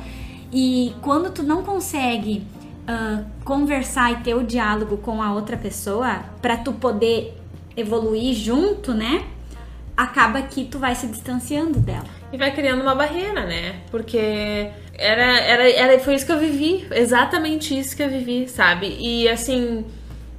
E 0.52 0.94
quando 1.02 1.32
tu 1.32 1.42
não 1.42 1.64
consegue 1.64 2.46
ah, 2.88 3.24
conversar 3.44 4.12
e 4.12 4.18
ter 4.18 4.36
o 4.36 4.44
diálogo 4.44 4.98
com 4.98 5.22
a 5.22 5.34
outra 5.34 5.58
pessoa 5.58 6.24
para 6.40 6.56
tu 6.58 6.72
poder 6.74 7.36
evoluir 7.76 8.36
junto, 8.36 8.94
né? 8.94 9.26
Acaba 9.96 10.42
que 10.42 10.66
tu 10.66 10.78
vai 10.78 10.94
se 10.96 11.08
distanciando 11.08 11.80
dela. 11.80 12.06
E 12.32 12.38
vai 12.38 12.54
criando 12.54 12.82
uma 12.82 12.96
barreira, 12.96 13.46
né? 13.46 13.82
Porque 13.90 14.70
era, 14.94 15.40
era, 15.40 15.70
era, 15.70 16.00
foi 16.00 16.16
isso 16.16 16.26
que 16.26 16.32
eu 16.32 16.40
vivi. 16.40 16.86
Exatamente 16.92 17.78
isso 17.78 17.96
que 17.96 18.04
eu 18.04 18.10
vivi, 18.10 18.48
sabe? 18.50 18.98
E 19.00 19.30
assim, 19.30 19.86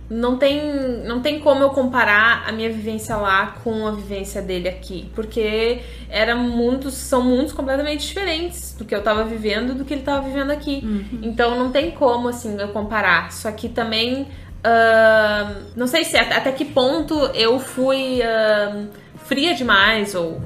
não 0.08 0.36
tem, 0.36 0.60
não 1.04 1.20
tem 1.20 1.40
como 1.40 1.62
eu 1.62 1.70
comparar 1.70 2.44
a 2.46 2.52
minha 2.52 2.70
vivência 2.70 3.16
lá 3.16 3.56
com 3.64 3.86
a 3.86 3.90
vivência 3.90 4.40
dele 4.40 4.68
aqui. 4.68 5.10
Porque 5.14 5.80
era 6.08 6.36
mundos, 6.36 6.94
são 6.94 7.22
mundos 7.22 7.52
completamente 7.52 8.06
diferentes 8.06 8.75
do 8.78 8.84
que 8.84 8.94
eu 8.94 9.02
tava 9.02 9.25
vivendo 9.25 9.75
do 9.75 9.84
que 9.84 9.94
ele 9.94 10.02
tava 10.02 10.26
vivendo 10.26 10.50
aqui. 10.50 11.08
Então 11.22 11.58
não 11.58 11.72
tem 11.72 11.90
como, 11.90 12.28
assim, 12.28 12.56
eu 12.60 12.68
comparar. 12.68 13.32
Só 13.32 13.50
que 13.50 13.68
também. 13.68 14.28
ahn, 14.62 15.54
não 15.76 15.86
sei 15.86 16.04
se 16.04 16.16
até, 16.16 16.52
que 16.52 16.64
ponto 16.64 17.14
eu 17.34 17.58
fui 17.58 18.22
ahn, 18.22 18.88
fria 19.26 19.54
demais 19.54 20.14
ou 20.14 20.40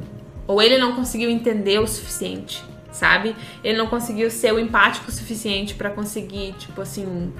ou 0.46 0.60
ele 0.60 0.78
não 0.78 0.96
conseguiu 0.96 1.30
entender 1.30 1.78
o 1.78 1.86
suficiente, 1.86 2.64
sabe? 2.90 3.36
Ele 3.62 3.78
não 3.78 3.86
conseguiu 3.86 4.28
ser 4.32 4.52
o 4.52 4.58
empático 4.58 5.08
o 5.08 5.12
suficiente 5.12 5.76
pra 5.76 5.90
conseguir, 5.90 6.54
tipo 6.54 6.80
assim, 6.80 7.32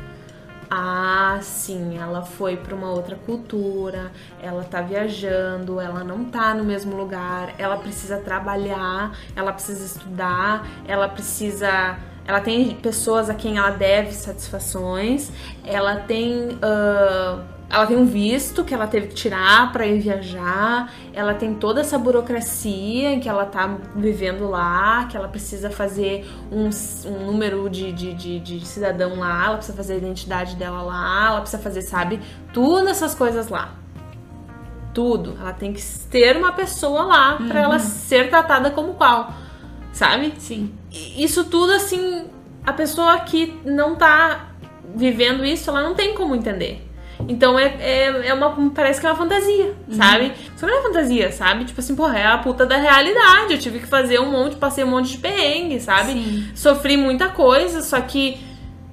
ah, 0.71 1.41
sim, 1.43 1.99
ela 1.99 2.23
foi 2.23 2.57
pra 2.57 2.73
uma 2.73 2.89
outra 2.91 3.17
cultura, 3.17 4.13
ela 4.41 4.63
tá 4.63 4.81
viajando, 4.81 5.81
ela 5.81 6.05
não 6.05 6.27
tá 6.27 6.55
no 6.55 6.63
mesmo 6.63 6.97
lugar, 6.97 7.53
ela 7.59 7.77
precisa 7.79 8.19
trabalhar, 8.19 9.19
ela 9.35 9.53
precisa 9.53 9.85
estudar, 9.85 10.65
ela 10.87 11.09
precisa 11.09 11.99
ela 12.25 12.41
tem 12.41 12.77
pessoas 12.77 13.29
a 13.29 13.35
quem 13.35 13.59
ela 13.59 13.71
deve 13.71 14.13
satisfações, 14.13 15.33
ela 15.65 15.97
tem 15.97 16.57
ah, 16.63 17.43
ela 17.71 17.87
tem 17.87 17.97
um 17.97 18.05
visto 18.05 18.65
que 18.65 18.75
ela 18.75 18.89
teve 18.89 19.07
que 19.07 19.15
tirar 19.15 19.71
para 19.73 19.87
ir 19.87 20.01
viajar, 20.01 20.93
ela 21.15 21.35
tem 21.35 21.55
toda 21.55 21.81
essa 21.81 21.97
burocracia 21.97 23.13
em 23.13 23.21
que 23.21 23.29
ela 23.29 23.47
tá 23.47 23.79
vivendo 23.95 24.49
lá, 24.51 25.07
que 25.09 25.17
ela 25.17 25.29
precisa 25.29 25.71
fazer 25.71 26.29
um, 26.51 26.69
um 27.09 27.27
número 27.27 27.71
de, 27.71 27.93
de, 27.93 28.13
de, 28.13 28.41
de 28.41 28.67
cidadão 28.67 29.21
lá, 29.21 29.47
ela 29.47 29.57
precisa 29.57 29.77
fazer 29.77 29.95
a 29.95 29.97
identidade 29.99 30.57
dela 30.57 30.83
lá, 30.83 31.29
ela 31.29 31.41
precisa 31.43 31.63
fazer, 31.63 31.83
sabe, 31.83 32.21
tudo 32.53 32.89
essas 32.89 33.15
coisas 33.15 33.49
lá. 33.49 33.75
Tudo. 34.93 35.37
Ela 35.41 35.53
tem 35.53 35.73
que 35.73 35.81
ter 36.11 36.37
uma 36.37 36.53
pessoa 36.53 37.05
lá 37.05 37.39
pra 37.47 37.61
ela 37.61 37.79
ser 37.79 38.29
tratada 38.29 38.73
como 38.73 38.95
qual, 38.95 39.33
sabe? 39.93 40.35
Sim. 40.39 40.75
Isso 40.91 41.45
tudo, 41.45 41.73
assim, 41.73 42.25
a 42.67 42.73
pessoa 42.73 43.17
que 43.21 43.61
não 43.65 43.95
tá 43.95 44.49
vivendo 44.93 45.45
isso, 45.45 45.71
ela 45.71 45.83
não 45.83 45.95
tem 45.95 46.17
como 46.17 46.35
entender. 46.35 46.90
Então 47.31 47.57
é, 47.57 47.77
é, 47.81 48.27
é 48.27 48.35
uma. 48.35 48.71
Parece 48.75 49.01
que 49.01 49.07
é 49.07 49.11
uma 49.11 49.17
fantasia, 49.17 49.73
uhum. 49.89 49.95
sabe? 49.95 50.33
Só 50.57 50.67
não 50.67 50.77
é 50.77 50.83
fantasia, 50.83 51.31
sabe? 51.31 51.65
Tipo 51.65 51.81
assim, 51.81 51.95
porra, 51.95 52.19
é 52.19 52.27
a 52.27 52.39
puta 52.39 52.67
da 52.67 52.77
realidade. 52.77 53.53
Eu 53.53 53.59
tive 53.59 53.79
que 53.79 53.87
fazer 53.87 54.19
um 54.21 54.33
monte, 54.33 54.57
passei 54.57 54.83
um 54.83 54.89
monte 54.89 55.13
de 55.13 55.19
perrengue, 55.19 55.79
sabe? 55.79 56.13
Sim. 56.13 56.51
Sofri 56.57 56.97
muita 56.97 57.29
coisa, 57.29 57.83
só 57.83 58.01
que 58.01 58.41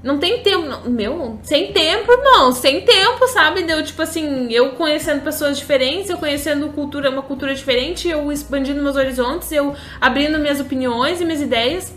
não 0.03 0.19
tem 0.19 0.43
tempo. 0.43 0.67
Não, 0.67 0.87
meu, 0.87 1.39
sem 1.41 1.73
tempo, 1.73 2.11
irmão. 2.11 2.51
Sem 2.51 2.81
tempo, 2.81 3.27
sabe? 3.27 3.63
Deu 3.63 3.83
tipo 3.83 4.03
assim, 4.03 4.51
eu 4.51 4.69
conhecendo 4.73 5.23
pessoas 5.23 5.57
diferentes, 5.57 6.11
eu 6.11 6.19
conhecendo 6.19 6.69
cultura, 6.69 7.09
uma 7.09 7.23
cultura 7.23 7.55
diferente, 7.55 8.07
eu 8.07 8.31
expandindo 8.31 8.83
meus 8.83 8.95
horizontes, 8.95 9.51
eu 9.51 9.75
abrindo 9.99 10.37
minhas 10.37 10.59
opiniões 10.59 11.19
e 11.19 11.25
minhas 11.25 11.41
ideias. 11.41 11.91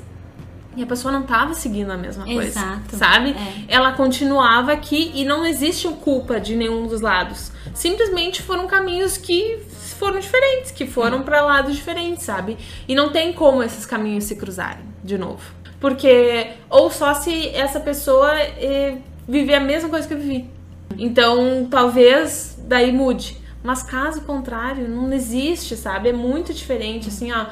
E 0.77 0.83
a 0.83 0.87
pessoa 0.87 1.11
não 1.11 1.23
tava 1.23 1.53
seguindo 1.53 1.91
a 1.91 1.97
mesma 1.97 2.25
coisa. 2.25 2.61
Exato. 2.61 2.97
Sabe? 2.97 3.31
É. 3.31 3.65
Ela 3.75 3.93
continuava 3.93 4.73
aqui 4.73 5.11
e 5.15 5.25
não 5.25 5.45
existe 5.45 5.89
culpa 5.89 6.39
de 6.39 6.55
nenhum 6.55 6.87
dos 6.87 7.01
lados. 7.01 7.51
Simplesmente 7.75 8.41
foram 8.43 8.67
caminhos 8.67 9.17
que 9.17 9.59
foram 9.99 10.21
diferentes, 10.21 10.71
que 10.71 10.87
foram 10.87 11.23
para 11.23 11.43
lados 11.43 11.75
diferentes, 11.75 12.23
sabe? 12.23 12.57
E 12.87 12.95
não 12.95 13.11
tem 13.11 13.33
como 13.33 13.63
esses 13.63 13.85
caminhos 13.85 14.25
se 14.25 14.37
cruzarem 14.37 14.85
de 15.03 15.19
novo. 15.19 15.43
Porque. 15.81 16.53
Ou 16.69 16.91
só 16.91 17.15
se 17.15 17.49
essa 17.49 17.81
pessoa 17.81 18.33
eh, 18.39 18.99
viver 19.27 19.55
a 19.55 19.61
mesma 19.61 19.89
coisa 19.89 20.07
que 20.07 20.15
eu 20.15 20.19
vivi. 20.19 20.49
Então, 20.97 21.67
talvez 21.71 22.59
daí 22.65 22.93
mude. 22.93 23.39
Mas 23.63 23.83
caso 23.83 24.23
contrário, 24.23 24.89
não 24.89 25.13
existe, 25.13 25.77
sabe? 25.77 26.09
É 26.09 26.13
muito 26.13 26.55
diferente, 26.55 27.09
assim, 27.09 27.31
ó. 27.33 27.47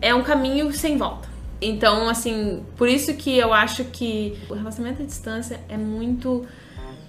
É 0.00 0.14
um 0.14 0.22
caminho 0.22 0.72
sem 0.72 0.96
volta. 0.98 1.33
Então, 1.64 2.08
assim, 2.08 2.62
por 2.76 2.88
isso 2.88 3.14
que 3.14 3.38
eu 3.38 3.52
acho 3.52 3.84
que 3.84 4.38
o 4.50 4.54
relacionamento 4.54 5.02
à 5.02 5.06
distância 5.06 5.60
é 5.68 5.76
muito 5.76 6.44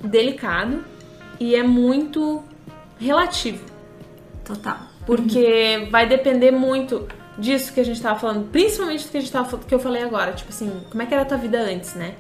delicado 0.01 0.83
e 1.39 1.55
é 1.55 1.61
muito 1.61 2.41
relativo. 2.97 3.65
Total. 4.45 4.77
Porque 5.05 5.87
vai 5.91 6.07
depender 6.07 6.51
muito 6.51 7.07
disso 7.37 7.73
que 7.73 7.81
a 7.81 7.83
gente 7.83 8.01
tava 8.01 8.17
falando, 8.17 8.49
principalmente 8.49 9.03
do 9.05 9.11
que 9.11 9.17
a 9.17 9.19
gente 9.19 9.31
tava 9.31 9.57
que 9.57 9.75
eu 9.75 9.79
falei 9.79 10.03
agora, 10.03 10.31
tipo 10.31 10.49
assim, 10.49 10.71
como 10.89 11.03
é 11.03 11.05
que 11.05 11.13
era 11.13 11.23
a 11.23 11.25
tua 11.25 11.37
vida 11.37 11.59
antes, 11.59 11.93
né? 11.93 12.15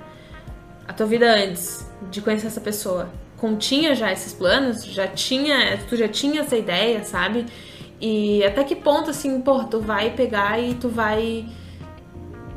A 0.87 0.91
tua 0.91 1.05
vida 1.05 1.25
antes 1.25 1.89
de 2.11 2.21
conhecer 2.21 2.47
essa 2.47 2.61
pessoa. 2.61 3.09
Continha 3.37 3.95
já 3.95 4.11
esses 4.11 4.33
planos? 4.33 4.83
Já 4.83 5.07
tinha, 5.07 5.79
tu 5.87 5.95
já 5.95 6.07
tinha 6.07 6.41
essa 6.41 6.57
ideia, 6.57 7.03
sabe? 7.05 7.45
E 7.99 8.43
até 8.43 8.63
que 8.63 8.75
ponto 8.75 9.09
assim, 9.09 9.39
pô, 9.41 9.63
tu 9.63 9.79
vai 9.79 10.11
pegar 10.11 10.59
e 10.59 10.75
tu 10.75 10.89
vai 10.89 11.45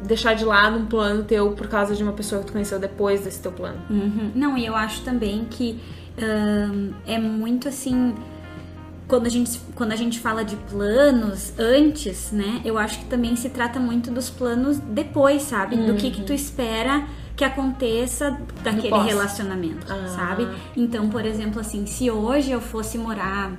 deixar 0.02 0.34
de 0.34 0.44
lado 0.44 0.78
um 0.78 0.86
plano 0.86 1.24
teu 1.24 1.52
por 1.52 1.68
causa 1.68 1.94
de 1.94 2.02
uma 2.02 2.12
pessoa 2.12 2.40
que 2.40 2.48
tu 2.48 2.52
conheceu 2.52 2.78
depois 2.78 3.22
desse 3.22 3.40
teu 3.40 3.52
plano. 3.52 3.78
Uhum. 3.90 4.32
Não, 4.34 4.56
e 4.56 4.64
eu 4.66 4.74
acho 4.74 5.02
também 5.02 5.46
que 5.50 5.80
um, 6.18 6.92
é 7.06 7.18
muito 7.18 7.68
assim 7.68 8.14
quando 9.06 9.26
a 9.26 9.30
gente, 9.30 9.58
quando 9.74 9.92
a 9.92 9.96
gente 9.96 10.20
fala 10.20 10.44
de 10.44 10.54
planos 10.54 11.58
antes, 11.58 12.30
né? 12.30 12.60
Eu 12.62 12.76
acho 12.76 12.98
que 12.98 13.06
também 13.06 13.34
se 13.36 13.48
trata 13.48 13.80
muito 13.80 14.10
dos 14.10 14.28
planos 14.28 14.78
depois, 14.78 15.42
sabe? 15.42 15.76
Uhum. 15.76 15.86
Do 15.86 15.94
que, 15.94 16.10
que 16.10 16.22
tu 16.22 16.30
uhum. 16.30 16.34
espera 16.34 17.06
que 17.34 17.44
aconteça 17.44 18.38
daquele 18.62 18.98
relacionamento, 18.98 19.86
ah. 19.90 20.08
sabe? 20.08 20.46
Então, 20.76 21.08
por 21.08 21.24
exemplo, 21.24 21.60
assim, 21.60 21.86
se 21.86 22.10
hoje 22.10 22.50
eu 22.50 22.60
fosse 22.60 22.98
morar 22.98 23.52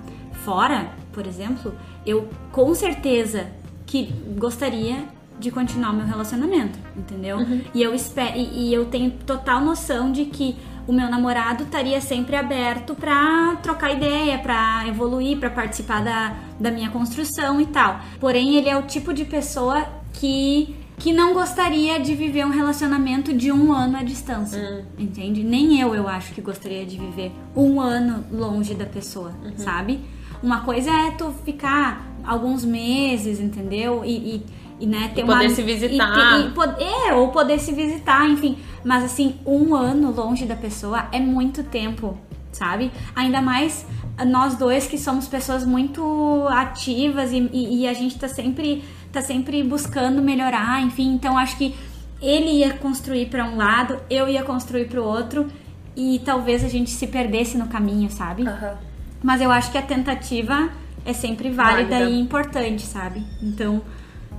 fora, 0.43 0.91
por 1.11 1.25
exemplo, 1.25 1.73
eu 2.05 2.29
com 2.51 2.75
certeza 2.75 3.47
que 3.85 4.13
gostaria 4.37 5.05
de 5.39 5.49
continuar 5.51 5.91
o 5.91 5.95
meu 5.95 6.05
relacionamento, 6.05 6.77
entendeu? 6.95 7.37
Uhum. 7.37 7.61
E 7.73 7.81
eu 7.81 7.93
espero 7.95 8.37
e, 8.37 8.69
e 8.69 8.73
eu 8.73 8.85
tenho 8.85 9.11
total 9.25 9.61
noção 9.61 10.11
de 10.11 10.25
que 10.25 10.55
o 10.87 10.91
meu 10.91 11.09
namorado 11.09 11.63
estaria 11.63 12.01
sempre 12.01 12.35
aberto 12.35 12.95
para 12.95 13.55
trocar 13.57 13.91
ideia, 13.93 14.39
para 14.39 14.87
evoluir, 14.87 15.37
para 15.37 15.49
participar 15.49 16.03
da, 16.03 16.35
da 16.59 16.71
minha 16.71 16.89
construção 16.89 17.61
e 17.61 17.67
tal. 17.67 18.01
Porém, 18.19 18.55
ele 18.55 18.67
é 18.67 18.75
o 18.75 18.83
tipo 18.83 19.13
de 19.13 19.23
pessoa 19.23 19.87
que 20.13 20.75
que 20.97 21.13
não 21.13 21.33
gostaria 21.33 21.97
de 21.97 22.13
viver 22.13 22.45
um 22.45 22.49
relacionamento 22.49 23.31
de 23.31 23.53
um 23.53 23.71
ano 23.71 23.95
à 23.95 24.03
distância, 24.03 24.59
uhum. 24.59 25.05
entende? 25.05 25.43
Nem 25.43 25.79
eu, 25.79 25.95
eu 25.95 26.09
acho 26.09 26.33
que 26.33 26.41
gostaria 26.41 26.85
de 26.85 26.97
viver 26.97 27.31
um 27.55 27.79
ano 27.79 28.25
longe 28.29 28.75
da 28.75 28.85
pessoa, 28.85 29.33
uhum. 29.41 29.53
sabe? 29.55 30.01
Uma 30.43 30.61
coisa 30.61 30.91
é 30.91 31.11
tu 31.11 31.31
ficar 31.45 32.05
alguns 32.23 32.65
meses, 32.65 33.39
entendeu? 33.39 34.03
E, 34.03 34.35
e 34.35 34.45
e 34.79 34.85
né, 34.85 35.11
ter 35.13 35.21
e 35.21 35.25
poder 35.25 35.47
uma, 35.47 35.55
se 35.55 35.61
visitar. 35.61 36.39
E, 36.39 36.83
e, 36.83 37.07
é, 37.09 37.13
ou 37.13 37.29
poder 37.29 37.59
se 37.59 37.73
visitar, 37.73 38.27
enfim. 38.29 38.57
Mas 38.83 39.03
assim, 39.03 39.35
um 39.45 39.75
ano 39.75 40.11
longe 40.11 40.45
da 40.45 40.55
pessoa 40.55 41.07
é 41.11 41.19
muito 41.19 41.63
tempo, 41.63 42.17
sabe? 42.51 42.91
Ainda 43.15 43.41
mais 43.41 43.85
nós 44.25 44.55
dois 44.55 44.87
que 44.87 44.97
somos 44.97 45.27
pessoas 45.27 45.65
muito 45.65 46.47
ativas 46.49 47.31
e, 47.31 47.49
e, 47.53 47.81
e 47.81 47.87
a 47.87 47.93
gente 47.93 48.17
tá 48.17 48.27
sempre, 48.27 48.83
tá 49.11 49.21
sempre 49.21 49.63
buscando 49.63 50.21
melhorar, 50.21 50.81
enfim. 50.81 51.13
Então 51.13 51.37
acho 51.37 51.57
que 51.57 51.75
ele 52.21 52.51
ia 52.59 52.73
construir 52.73 53.27
para 53.27 53.45
um 53.45 53.57
lado, 53.57 53.99
eu 54.09 54.27
ia 54.27 54.43
construir 54.43 54.85
para 54.85 55.01
o 55.01 55.03
outro 55.03 55.47
e 55.95 56.21
talvez 56.23 56.63
a 56.63 56.67
gente 56.67 56.89
se 56.89 57.07
perdesse 57.07 57.57
no 57.57 57.67
caminho, 57.67 58.09
sabe? 58.09 58.43
Uhum. 58.43 58.73
Mas 59.21 59.41
eu 59.41 59.51
acho 59.51 59.71
que 59.71 59.77
a 59.77 59.81
tentativa 59.81 60.69
é 61.05 61.13
sempre 61.13 61.49
válida, 61.49 61.97
válida. 61.97 62.09
e 62.09 62.19
importante, 62.19 62.83
sabe? 62.83 63.23
Então 63.41 63.81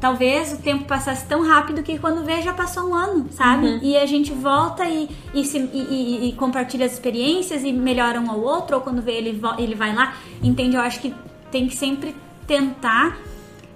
Talvez 0.00 0.54
o 0.54 0.56
tempo 0.56 0.84
passasse 0.84 1.26
tão 1.26 1.46
rápido 1.46 1.82
que 1.82 1.98
quando 1.98 2.24
vê 2.24 2.40
já 2.40 2.54
passou 2.54 2.88
um 2.88 2.94
ano, 2.94 3.26
sabe? 3.32 3.66
Uhum. 3.66 3.80
E 3.82 3.98
a 3.98 4.06
gente 4.06 4.32
volta 4.32 4.88
e, 4.88 5.10
e, 5.34 5.44
se, 5.44 5.58
e, 5.58 6.30
e, 6.30 6.32
compartilha 6.32 6.86
as 6.86 6.92
experiências 6.94 7.62
e 7.62 7.70
melhora 7.70 8.18
um 8.18 8.30
ao 8.30 8.40
outro, 8.40 8.76
ou 8.76 8.82
quando 8.82 9.02
vê 9.02 9.12
ele, 9.12 9.40
ele 9.58 9.74
vai 9.74 9.94
lá. 9.94 10.14
Entende? 10.42 10.74
Eu 10.74 10.80
acho 10.80 11.00
que 11.00 11.14
tem 11.50 11.68
que 11.68 11.76
sempre 11.76 12.16
tentar 12.46 13.18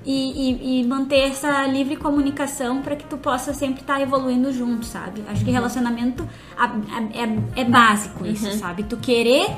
e, 0.06 0.80
e, 0.80 0.84
manter 0.84 1.30
essa 1.30 1.66
livre 1.66 1.96
comunicação 1.96 2.80
para 2.80 2.96
que 2.96 3.04
tu 3.04 3.18
possa 3.18 3.52
sempre 3.52 3.82
estar 3.82 3.96
tá 3.96 4.00
evoluindo 4.00 4.50
junto, 4.50 4.86
sabe? 4.86 5.22
Acho 5.28 5.40
uhum. 5.40 5.44
que 5.44 5.50
relacionamento 5.50 6.26
é, 6.56 7.22
é, 7.22 7.62
é 7.62 7.64
básico 7.64 8.26
isso, 8.26 8.46
uhum. 8.46 8.58
sabe? 8.58 8.84
Tu 8.84 8.96
querer 8.96 9.54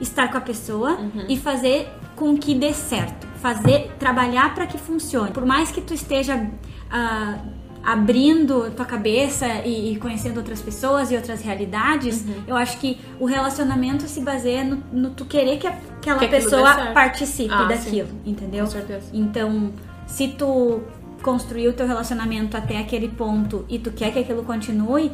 estar 0.00 0.28
com 0.28 0.38
a 0.38 0.40
pessoa 0.40 0.92
uhum. 0.92 1.26
e 1.28 1.36
fazer 1.36 1.88
com 2.16 2.36
que 2.36 2.52
dê 2.52 2.72
certo 2.72 3.29
fazer, 3.40 3.90
trabalhar 3.98 4.54
para 4.54 4.66
que 4.66 4.78
funcione. 4.78 5.30
Por 5.32 5.44
mais 5.44 5.70
que 5.70 5.80
tu 5.80 5.94
esteja 5.94 6.36
uh, 6.36 7.60
abrindo 7.82 8.70
tua 8.72 8.84
cabeça 8.84 9.46
e, 9.64 9.92
e, 9.92 9.96
conhecendo 9.96 10.36
outras 10.36 10.60
pessoas 10.60 11.10
e 11.10 11.16
outras 11.16 11.40
realidades, 11.42 12.24
uhum. 12.26 12.34
eu 12.46 12.56
acho 12.56 12.78
que 12.78 12.98
o 13.18 13.24
relacionamento 13.24 14.06
se 14.06 14.20
baseia 14.20 14.62
no, 14.62 14.82
no 14.92 15.10
tu 15.10 15.24
querer 15.24 15.58
que 15.58 15.66
aquela 15.66 16.18
que 16.18 16.28
pessoa 16.28 16.92
participe 16.92 17.52
ah, 17.52 17.64
daquilo, 17.64 18.08
sim. 18.08 18.20
entendeu? 18.26 18.64
Com 18.64 18.70
certeza. 18.70 19.06
Então, 19.12 19.72
se 20.06 20.28
tu 20.28 20.82
construiu 21.22 21.70
o 21.70 21.74
teu 21.74 21.86
relacionamento 21.86 22.56
até 22.56 22.78
aquele 22.78 23.08
ponto 23.08 23.64
e 23.68 23.78
tu 23.78 23.90
quer 23.90 24.12
que 24.12 24.18
aquilo 24.18 24.42
continue, 24.42 25.10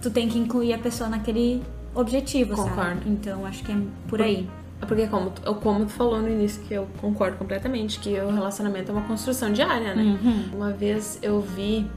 tu 0.00 0.10
tem 0.10 0.28
que 0.28 0.38
incluir 0.38 0.72
a 0.72 0.78
pessoa 0.78 1.08
naquele 1.08 1.62
objetivo, 1.94 2.54
Concordo. 2.54 2.76
sabe? 2.76 3.00
Então, 3.06 3.46
acho 3.46 3.64
que 3.64 3.72
é 3.72 3.76
por 4.06 4.22
aí. 4.22 4.48
Porque 4.80 5.06
como 5.06 5.30
tu, 5.30 5.54
como 5.56 5.86
tu 5.86 5.92
falou 5.92 6.20
no 6.20 6.28
início, 6.28 6.62
que 6.62 6.74
eu 6.74 6.86
concordo 7.00 7.36
completamente, 7.36 7.98
que 7.98 8.18
o 8.20 8.30
relacionamento 8.30 8.90
é 8.90 8.94
uma 8.94 9.06
construção 9.06 9.52
diária, 9.52 9.94
né? 9.94 10.02
Uhum. 10.02 10.50
Uma 10.54 10.72
vez 10.72 11.18
eu 11.22 11.40
vi. 11.40 11.90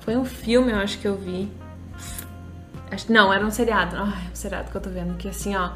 Foi 0.00 0.16
um 0.16 0.24
filme, 0.24 0.72
eu 0.72 0.78
acho 0.78 0.98
que 0.98 1.06
eu 1.06 1.16
vi. 1.16 1.48
Não, 3.08 3.32
era 3.32 3.44
um 3.44 3.50
seriado. 3.50 3.96
Ai, 3.96 4.28
um 4.32 4.34
seriado 4.34 4.70
que 4.70 4.76
eu 4.76 4.80
tô 4.80 4.90
vendo. 4.90 5.16
Que 5.16 5.28
assim, 5.28 5.54
ó. 5.54 5.70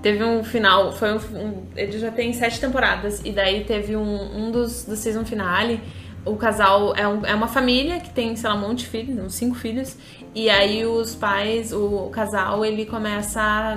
Teve 0.00 0.22
um 0.24 0.42
final. 0.42 0.92
Foi 0.92 1.12
um, 1.12 1.16
um 1.16 1.66
ele 1.76 1.98
já 1.98 2.10
tem 2.10 2.32
sete 2.32 2.60
temporadas. 2.60 3.20
E 3.24 3.32
daí 3.32 3.64
teve 3.64 3.96
um, 3.96 4.46
um 4.46 4.50
dos 4.50 4.84
do 4.84 4.96
season 4.96 5.24
finale 5.24 5.80
o 6.24 6.36
casal 6.36 6.94
é, 6.96 7.06
um, 7.06 7.26
é 7.26 7.34
uma 7.34 7.48
família 7.48 8.00
que 8.00 8.10
tem, 8.10 8.34
sei 8.36 8.48
lá, 8.48 8.54
um 8.54 8.60
monte 8.60 8.80
de 8.80 8.86
filhos, 8.86 9.18
uns 9.18 9.34
cinco 9.34 9.56
filhos. 9.56 9.96
E 10.34 10.48
aí 10.48 10.86
os 10.86 11.14
pais, 11.14 11.72
o, 11.72 12.06
o 12.06 12.10
casal, 12.10 12.64
ele 12.64 12.86
começa 12.86 13.40
a 13.40 13.76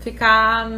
ficar 0.00 0.68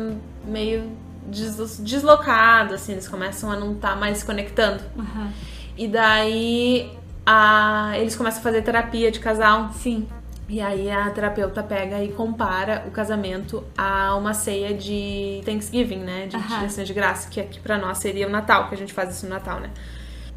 meio 0.44 0.90
deslocado, 1.26 2.74
assim, 2.74 2.92
eles 2.92 3.06
começam 3.06 3.50
a 3.50 3.56
não 3.56 3.72
estar 3.72 3.90
tá 3.90 3.96
mais 3.96 4.18
se 4.18 4.24
conectando. 4.24 4.82
Uhum. 4.96 5.30
E 5.76 5.88
daí 5.88 6.90
a, 7.26 7.92
eles 7.96 8.16
começam 8.16 8.40
a 8.40 8.42
fazer 8.42 8.62
terapia 8.62 9.10
de 9.10 9.20
casal. 9.20 9.70
Sim. 9.74 10.06
E 10.48 10.60
aí 10.60 10.90
a 10.90 11.08
terapeuta 11.10 11.62
pega 11.62 12.02
e 12.02 12.08
compara 12.08 12.84
o 12.88 12.90
casamento 12.90 13.62
a 13.78 14.16
uma 14.16 14.34
ceia 14.34 14.74
de 14.74 15.42
Thanksgiving, 15.44 16.00
né? 16.00 16.26
De 16.26 16.36
uhum. 16.36 16.84
de 16.84 16.92
graça, 16.92 17.30
que 17.30 17.40
aqui 17.40 17.60
pra 17.60 17.78
nós 17.78 17.98
seria 17.98 18.26
o 18.26 18.30
Natal, 18.30 18.68
que 18.68 18.74
a 18.74 18.78
gente 18.78 18.92
faz 18.92 19.14
isso 19.14 19.26
no 19.26 19.30
Natal, 19.30 19.60
né? 19.60 19.70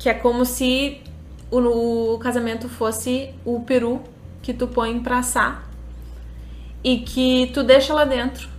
Que 0.04 0.10
é 0.10 0.14
como 0.14 0.44
se 0.44 1.02
o, 1.50 2.16
o 2.16 2.20
casamento 2.20 2.68
fosse 2.68 3.34
o 3.46 3.62
peru 3.62 4.02
que 4.42 4.54
tu 4.54 4.68
põe 4.68 5.00
pra 5.00 5.20
assar. 5.20 5.64
E 6.84 6.98
que 6.98 7.50
tu 7.54 7.64
deixa 7.64 7.94
lá 7.94 8.04
dentro 8.04 8.50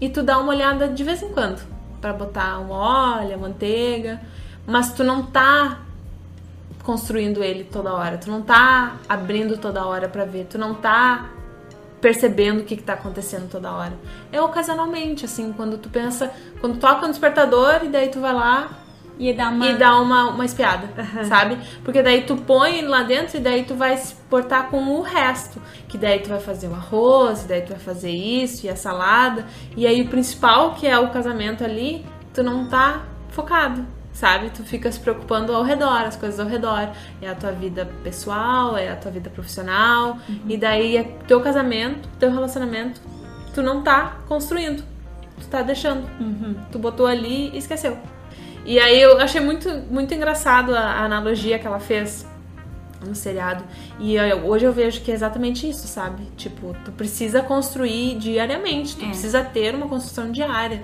e 0.00 0.08
tu 0.08 0.22
dá 0.22 0.38
uma 0.38 0.52
olhada 0.52 0.86
de 0.86 1.02
vez 1.02 1.20
em 1.20 1.30
quando 1.30 1.60
para 2.00 2.12
botar 2.12 2.60
um 2.60 2.70
óleo, 2.70 3.36
manteiga, 3.36 4.20
mas 4.64 4.92
tu 4.92 5.02
não 5.02 5.24
tá 5.24 5.80
construindo 6.84 7.42
ele 7.42 7.64
toda 7.64 7.92
hora, 7.92 8.16
tu 8.16 8.30
não 8.30 8.40
tá 8.40 8.98
abrindo 9.08 9.56
toda 9.56 9.84
hora 9.84 10.08
para 10.08 10.24
ver, 10.24 10.46
tu 10.46 10.56
não 10.56 10.72
tá 10.72 11.30
percebendo 12.00 12.60
o 12.60 12.64
que, 12.64 12.76
que 12.76 12.82
tá 12.84 12.92
acontecendo 12.92 13.50
toda 13.50 13.72
hora. 13.72 13.92
É 14.30 14.40
ocasionalmente, 14.40 15.24
assim, 15.24 15.52
quando 15.52 15.78
tu 15.78 15.88
pensa, 15.88 16.32
quando 16.60 16.78
toca 16.78 17.06
um 17.06 17.10
despertador 17.10 17.80
e 17.82 17.88
daí 17.88 18.08
tu 18.08 18.20
vai 18.20 18.32
lá 18.32 18.70
E 19.18 19.32
dá 19.32 19.48
uma. 19.50 19.66
e 19.66 19.76
dá 19.76 20.00
uma, 20.00 20.30
uma 20.30 20.44
espiada, 20.44 20.88
Aham. 20.98 21.24
sabe? 21.24 21.58
Porque 21.84 22.02
daí 22.02 22.22
tu 22.22 22.36
põe 22.36 22.82
lá 22.82 23.02
dentro 23.02 23.36
e 23.36 23.40
daí 23.40 23.64
tu 23.64 23.74
vai 23.74 23.96
se 23.96 24.14
portar 24.28 24.68
com 24.70 24.82
o 24.96 25.02
resto. 25.02 25.60
Que 25.88 25.98
daí 25.98 26.20
tu 26.20 26.28
vai 26.30 26.40
fazer 26.40 26.68
o 26.68 26.74
arroz, 26.74 27.44
e 27.44 27.48
daí 27.48 27.62
tu 27.62 27.70
vai 27.70 27.78
fazer 27.78 28.10
isso 28.10 28.66
e 28.66 28.70
a 28.70 28.76
salada. 28.76 29.46
E 29.76 29.86
aí 29.86 30.02
o 30.02 30.08
principal, 30.08 30.74
que 30.74 30.86
é 30.86 30.98
o 30.98 31.10
casamento 31.10 31.62
ali, 31.62 32.04
tu 32.34 32.42
não 32.42 32.66
tá 32.66 33.02
focado. 33.30 33.86
Sabe? 34.12 34.50
Tu 34.50 34.62
fica 34.62 34.92
se 34.92 35.00
preocupando 35.00 35.54
ao 35.54 35.62
redor, 35.62 36.02
as 36.02 36.16
coisas 36.16 36.38
ao 36.38 36.46
redor. 36.46 36.90
É 37.22 37.28
a 37.28 37.34
tua 37.34 37.50
vida 37.52 37.88
pessoal, 38.04 38.76
é 38.76 38.90
a 38.90 38.96
tua 38.96 39.10
vida 39.10 39.30
profissional. 39.30 40.18
E 40.46 40.56
daí 40.56 40.96
é 40.98 41.02
teu 41.26 41.40
casamento, 41.40 42.08
teu 42.18 42.30
relacionamento, 42.30 43.00
tu 43.54 43.62
não 43.62 43.82
tá 43.82 44.18
construindo. 44.28 44.82
Tu 45.40 45.46
tá 45.48 45.62
deixando. 45.62 46.06
Tu 46.70 46.78
botou 46.78 47.06
ali 47.06 47.50
e 47.54 47.58
esqueceu. 47.58 47.96
E 48.64 48.78
aí 48.78 49.00
eu 49.00 49.18
achei 49.18 49.40
muito, 49.40 49.68
muito 49.90 50.14
engraçado 50.14 50.74
a, 50.74 50.80
a 50.80 51.04
analogia 51.04 51.58
que 51.58 51.66
ela 51.66 51.80
fez 51.80 52.26
no 53.04 53.14
seriado. 53.14 53.64
E 53.98 54.14
eu- 54.14 54.46
hoje 54.46 54.64
eu 54.64 54.72
vejo 54.72 55.00
que 55.00 55.10
é 55.10 55.14
exatamente 55.14 55.68
isso, 55.68 55.88
sabe? 55.88 56.22
Tipo, 56.36 56.74
tu 56.84 56.92
precisa 56.92 57.42
construir 57.42 58.16
diariamente, 58.18 58.96
tu 58.96 59.04
É. 59.04 59.08
precisa 59.08 59.42
ter 59.42 59.74
uma 59.74 59.88
construção 59.88 60.30
diária. 60.30 60.82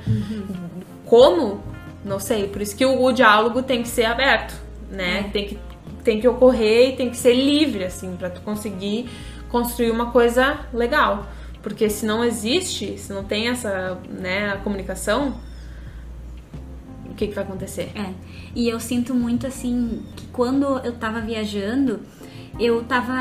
Como? 1.06 1.61
Não 2.04 2.18
sei. 2.18 2.49
Por 2.49 2.61
isso 2.62 2.76
que 2.76 2.85
o, 2.85 3.02
o 3.02 3.12
diálogo 3.12 3.62
tem 3.62 3.82
que 3.82 3.88
ser 3.88 4.04
aberto, 4.04 4.54
né? 4.90 5.20
É. 5.20 5.23
Tem, 5.30 5.47
que, 5.47 5.58
tem 6.04 6.20
que 6.20 6.28
ocorrer 6.28 6.90
e 6.90 6.97
tem 6.97 7.11
que 7.11 7.16
ser 7.16 7.35
livre, 7.35 7.85
assim, 7.85 8.16
pra 8.16 8.30
tu 8.30 8.40
conseguir 8.40 9.08
construir 9.49 9.90
uma 9.90 10.11
coisa 10.11 10.58
legal. 10.73 11.26
Porque 11.62 11.88
se 11.90 12.06
não 12.06 12.25
existe, 12.25 12.97
se 12.99 13.12
não 13.12 13.25
tem 13.25 13.49
essa, 13.49 13.99
né, 14.08 14.50
a 14.50 14.56
comunicação, 14.58 15.35
que, 17.18 17.26
que 17.26 17.34
vai 17.34 17.44
acontecer? 17.44 17.90
É. 17.94 18.12
E 18.54 18.68
eu 18.68 18.78
sinto 18.78 19.14
muito 19.14 19.46
assim 19.46 20.02
que 20.16 20.26
quando 20.28 20.64
eu 20.78 20.92
tava 20.92 21.20
viajando, 21.20 22.00
eu 22.58 22.82
tava 22.84 23.14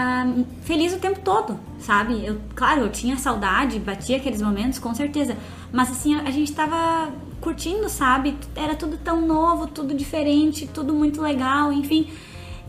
feliz 0.61 0.93
o 0.93 0.99
tempo 0.99 1.19
todo, 1.19 1.59
sabe? 1.79 2.25
Eu, 2.25 2.39
claro, 2.55 2.81
eu 2.81 2.89
tinha 2.89 3.17
saudade, 3.17 3.79
batia 3.79 4.17
aqueles 4.17 4.41
momentos, 4.41 4.79
com 4.79 4.93
certeza. 4.93 5.35
Mas 5.71 5.91
assim, 5.91 6.15
a 6.15 6.31
gente 6.31 6.53
tava 6.53 7.11
curtindo, 7.41 7.89
sabe? 7.89 8.35
Era 8.55 8.75
tudo 8.75 8.97
tão 8.97 9.21
novo, 9.21 9.67
tudo 9.67 9.93
diferente, 9.93 10.67
tudo 10.67 10.93
muito 10.93 11.21
legal, 11.21 11.73
enfim. 11.73 12.07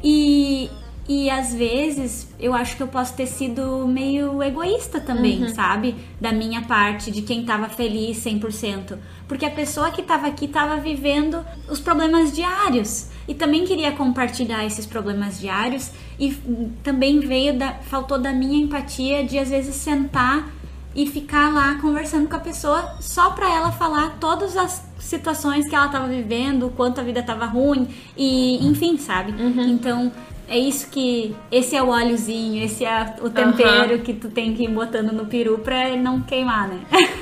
E, 0.02 0.70
e 1.08 1.30
às 1.30 1.54
vezes 1.54 2.28
eu 2.38 2.52
acho 2.52 2.76
que 2.76 2.82
eu 2.82 2.86
posso 2.86 3.14
ter 3.14 3.26
sido 3.26 3.88
meio 3.88 4.42
egoísta 4.42 5.00
também, 5.00 5.48
sabe? 5.48 5.94
Da 6.20 6.32
minha 6.32 6.60
parte, 6.62 7.10
de 7.10 7.22
quem 7.22 7.46
tava 7.46 7.66
feliz 7.66 8.22
100%. 8.22 8.98
Porque 9.26 9.46
a 9.46 9.50
pessoa 9.50 9.90
que 9.90 10.02
tava 10.02 10.26
aqui 10.26 10.46
tava 10.46 10.76
vivendo 10.76 11.42
os 11.66 11.80
problemas 11.80 12.34
diários. 12.34 13.08
E 13.26 13.34
também 13.34 13.64
queria 13.64 13.92
compartilhar 13.92 14.66
esses 14.66 14.84
problemas 14.84 15.40
diários. 15.40 15.90
E 16.18 16.34
também 16.82 17.20
veio 17.20 17.58
da. 17.58 17.72
faltou 17.72 18.18
da 18.18 18.32
minha 18.32 18.62
empatia 18.62 19.24
de 19.24 19.38
às 19.38 19.48
vezes 19.48 19.76
sentar 19.76 20.50
e 20.94 21.06
ficar 21.06 21.52
lá 21.54 21.76
conversando 21.76 22.28
com 22.28 22.36
a 22.36 22.40
pessoa 22.40 22.96
só 23.00 23.30
pra 23.30 23.48
ela 23.54 23.70
falar 23.72 24.16
todas 24.18 24.56
as 24.56 24.82
situações 24.98 25.66
que 25.68 25.74
ela 25.74 25.88
tava 25.88 26.08
vivendo, 26.08 26.66
o 26.66 26.70
quanto 26.70 27.00
a 27.00 27.04
vida 27.04 27.22
tava 27.22 27.46
ruim 27.46 27.88
e 28.16 28.66
enfim, 28.66 28.98
sabe? 28.98 29.32
Então, 29.70 30.12
é 30.48 30.58
isso 30.58 30.88
que 30.90 31.36
esse 31.50 31.76
é 31.76 31.82
o 31.82 31.88
óleozinho, 31.88 32.62
esse 32.64 32.84
é 32.84 33.14
o 33.20 33.28
tempero 33.30 33.98
que 34.00 34.14
tu 34.14 34.28
tem 34.30 34.54
que 34.54 34.64
ir 34.64 34.68
botando 34.70 35.12
no 35.12 35.26
peru 35.26 35.58
pra 35.58 35.94
não 35.96 36.22
queimar, 36.22 36.68
né? 36.68 36.80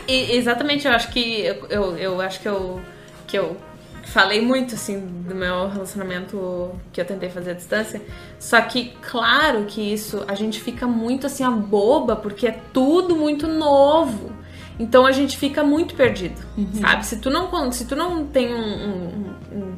E, 0.08 0.36
exatamente, 0.36 0.86
eu 0.86 0.92
acho 0.92 1.10
que 1.10 1.40
eu, 1.40 1.66
eu, 1.68 1.96
eu 1.96 2.20
acho 2.20 2.40
que 2.40 2.48
eu 2.48 2.80
que 3.26 3.36
eu 3.36 3.56
falei 4.04 4.40
muito 4.40 4.76
assim 4.76 5.00
do 5.00 5.34
meu 5.34 5.68
relacionamento 5.68 6.70
que 6.92 7.00
eu 7.00 7.04
tentei 7.04 7.28
fazer 7.28 7.50
à 7.50 7.54
distância. 7.54 8.00
Só 8.38 8.60
que 8.60 8.92
claro 9.02 9.64
que 9.64 9.80
isso 9.80 10.22
a 10.28 10.34
gente 10.36 10.60
fica 10.60 10.86
muito 10.86 11.26
assim 11.26 11.42
a 11.42 11.50
boba 11.50 12.14
porque 12.14 12.46
é 12.46 12.60
tudo 12.72 13.16
muito 13.16 13.48
novo. 13.48 14.30
Então 14.78 15.04
a 15.06 15.10
gente 15.10 15.36
fica 15.36 15.64
muito 15.64 15.94
perdido, 15.96 16.40
sabe? 16.80 17.04
Se 17.04 17.16
tu 17.16 17.30
não 17.30 17.72
se 17.72 17.84
tu 17.86 17.96
não 17.96 18.24
tem 18.26 18.54
um- 18.54 18.58
um- 18.88 19.34
um- 19.58 19.74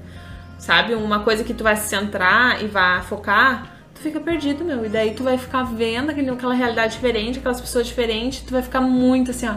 sabe, 0.58 0.94
uma 0.94 1.20
coisa 1.20 1.44
que 1.44 1.54
tu 1.54 1.62
vai 1.64 1.76
se 1.76 1.88
centrar 1.88 2.62
e 2.62 2.66
vai 2.66 3.00
focar, 3.02 3.74
tu 3.94 4.00
fica 4.02 4.20
perdido, 4.20 4.64
meu. 4.64 4.84
E 4.84 4.88
daí 4.88 5.12
tu 5.12 5.24
vai 5.24 5.36
ficar 5.36 5.64
vendo 5.64 6.10
aquele, 6.10 6.30
aquela 6.30 6.54
realidade 6.54 6.94
diferente, 6.94 7.38
aquelas 7.38 7.60
pessoas 7.60 7.86
diferentes, 7.86 8.40
tu 8.40 8.52
vai 8.52 8.62
ficar 8.62 8.80
muito 8.80 9.30
assim, 9.32 9.48
ó. 9.48 9.54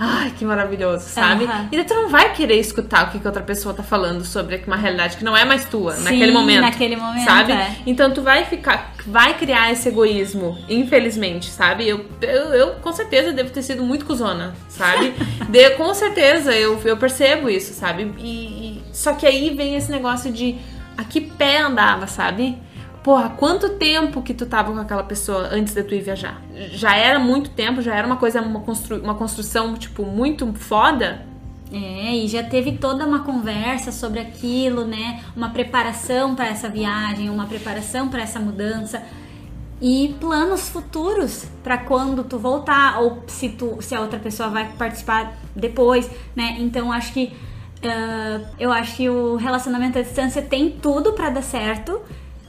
Ai, 0.00 0.32
que 0.36 0.44
maravilhoso, 0.44 1.04
sabe? 1.08 1.44
Aham. 1.44 1.68
E 1.72 1.76
daí 1.76 1.84
tu 1.84 1.94
não 1.94 2.08
vai 2.08 2.32
querer 2.32 2.56
escutar 2.58 3.06
o 3.06 3.10
que, 3.10 3.18
que 3.20 3.26
outra 3.26 3.42
pessoa 3.42 3.72
tá 3.74 3.82
falando 3.82 4.24
sobre 4.24 4.62
uma 4.66 4.76
realidade 4.76 5.16
que 5.16 5.24
não 5.24 5.36
é 5.36 5.44
mais 5.44 5.64
tua, 5.64 5.92
Sim, 5.94 6.04
naquele 6.04 6.32
momento. 6.32 6.60
naquele 6.60 6.96
momento, 6.96 7.24
Sabe? 7.24 7.52
é. 7.52 7.76
Então 7.86 8.10
tu 8.12 8.20
vai 8.22 8.44
ficar, 8.44 8.92
vai 9.06 9.34
criar 9.34 9.70
esse 9.72 9.88
egoísmo, 9.88 10.58
infelizmente, 10.68 11.48
sabe? 11.50 11.88
Eu, 11.88 12.04
eu, 12.20 12.44
eu, 12.54 12.70
com 12.76 12.92
certeza 12.92 13.32
devo 13.32 13.50
ter 13.50 13.62
sido 13.62 13.82
muito 13.84 14.04
cuzona, 14.04 14.54
sabe? 14.68 15.14
De, 15.48 15.70
com 15.70 15.92
certeza 15.94 16.52
eu, 16.54 16.80
eu 16.84 16.96
percebo 16.96 17.48
isso, 17.48 17.72
sabe? 17.74 18.12
E- 18.18 18.57
só 18.98 19.12
que 19.12 19.24
aí 19.24 19.54
vem 19.54 19.76
esse 19.76 19.92
negócio 19.92 20.32
de 20.32 20.58
a 20.96 21.04
que 21.04 21.20
pé 21.20 21.60
andava, 21.60 22.08
sabe? 22.08 22.58
Porra, 23.04 23.30
quanto 23.30 23.76
tempo 23.76 24.20
que 24.22 24.34
tu 24.34 24.44
tava 24.44 24.72
com 24.72 24.78
aquela 24.80 25.04
pessoa 25.04 25.50
antes 25.52 25.72
de 25.72 25.84
tu 25.84 25.94
ir 25.94 26.02
viajar? 26.02 26.42
Já 26.72 26.96
era 26.96 27.16
muito 27.20 27.50
tempo, 27.50 27.80
já 27.80 27.94
era 27.94 28.04
uma 28.04 28.16
coisa, 28.16 28.42
uma, 28.42 28.58
constru, 28.58 28.96
uma 28.96 29.14
construção, 29.14 29.74
tipo, 29.76 30.04
muito 30.04 30.52
foda? 30.54 31.24
É, 31.72 32.16
e 32.16 32.26
já 32.26 32.42
teve 32.42 32.72
toda 32.72 33.06
uma 33.06 33.20
conversa 33.20 33.92
sobre 33.92 34.18
aquilo, 34.18 34.84
né? 34.84 35.22
Uma 35.36 35.50
preparação 35.50 36.34
para 36.34 36.48
essa 36.48 36.68
viagem, 36.68 37.30
uma 37.30 37.46
preparação 37.46 38.08
para 38.08 38.22
essa 38.22 38.40
mudança 38.40 39.00
e 39.80 40.16
planos 40.18 40.68
futuros 40.68 41.46
para 41.62 41.78
quando 41.78 42.24
tu 42.24 42.36
voltar 42.36 43.00
ou 43.00 43.22
se 43.28 43.50
tu 43.50 43.78
se 43.80 43.94
a 43.94 44.00
outra 44.00 44.18
pessoa 44.18 44.48
vai 44.48 44.72
participar 44.76 45.38
depois, 45.54 46.10
né? 46.34 46.56
Então 46.58 46.90
acho 46.90 47.12
que 47.12 47.32
ah, 47.82 48.40
eu 48.58 48.72
acho 48.72 48.96
que 48.96 49.08
o 49.08 49.36
relacionamento 49.36 49.98
à 49.98 50.02
distância 50.02 50.42
tem 50.42 50.70
tudo 50.70 51.12
para 51.12 51.30
dar 51.30 51.42
certo. 51.42 52.00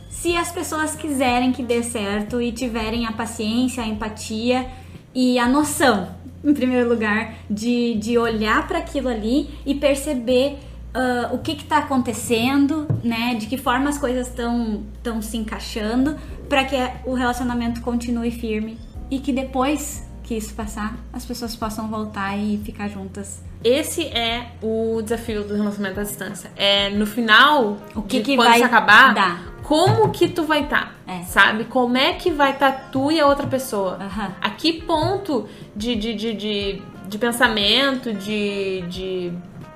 Se 0.09 0.35
as 0.35 0.51
pessoas 0.51 0.95
quiserem 0.95 1.51
que 1.51 1.63
dê 1.63 1.83
certo 1.83 2.41
e 2.41 2.51
tiverem 2.51 3.05
a 3.05 3.11
paciência, 3.11 3.83
a 3.83 3.87
empatia 3.87 4.67
e 5.13 5.39
a 5.39 5.47
noção, 5.47 6.09
em 6.43 6.53
primeiro 6.53 6.89
lugar, 6.89 7.35
de, 7.49 7.95
de 7.95 8.17
olhar 8.17 8.67
para 8.67 8.79
aquilo 8.79 9.07
ali 9.07 9.49
e 9.65 9.75
perceber 9.75 10.59
ah, 10.93 11.29
o 11.31 11.37
que 11.39 11.51
está 11.51 11.77
acontecendo, 11.77 12.87
né? 13.03 13.35
De 13.35 13.45
que 13.45 13.57
forma 13.57 13.89
as 13.89 13.97
coisas 13.97 14.27
estão 14.27 14.83
estão 14.95 15.21
se 15.21 15.37
encaixando 15.37 16.15
para 16.47 16.65
que 16.65 16.75
o 17.05 17.13
relacionamento 17.13 17.81
continue 17.81 18.31
firme 18.31 18.77
e 19.09 19.19
que 19.19 19.31
depois 19.31 20.07
que 20.23 20.35
isso 20.35 20.53
passar, 20.53 20.97
as 21.11 21.25
pessoas 21.25 21.55
possam 21.55 21.87
voltar 21.87 22.37
e 22.37 22.59
ficar 22.63 22.87
juntas. 22.87 23.41
Esse 23.63 24.03
é 24.07 24.51
o 24.61 25.01
desafio 25.01 25.43
do 25.43 25.53
relacionamento 25.55 25.99
à 25.99 26.03
distância. 26.03 26.49
É 26.55 26.89
no 26.91 27.05
final, 27.05 27.77
O 27.93 28.01
que 28.01 28.21
que 28.21 28.35
quando 28.35 28.47
vai 28.47 28.61
acabar, 28.63 29.13
dar? 29.13 29.43
como 29.63 30.09
que 30.11 30.29
tu 30.29 30.43
vai 30.43 30.61
estar, 30.63 30.95
É. 31.05 31.23
sabe? 31.23 31.65
Como 31.65 31.97
é 31.97 32.13
que 32.13 32.31
vai 32.31 32.51
estar 32.51 32.89
tu 32.91 33.11
e 33.11 33.19
a 33.19 33.27
outra 33.27 33.45
pessoa? 33.47 33.97
Aham. 33.99 34.31
A 34.41 34.49
que 34.51 34.81
ponto 34.81 35.47
de, 35.75 35.95
de, 35.95 36.13
de, 36.13 36.33
de, 36.33 36.81
de 37.07 37.17
pensamento, 37.17 38.13
de, 38.13 38.81
de 38.87 39.33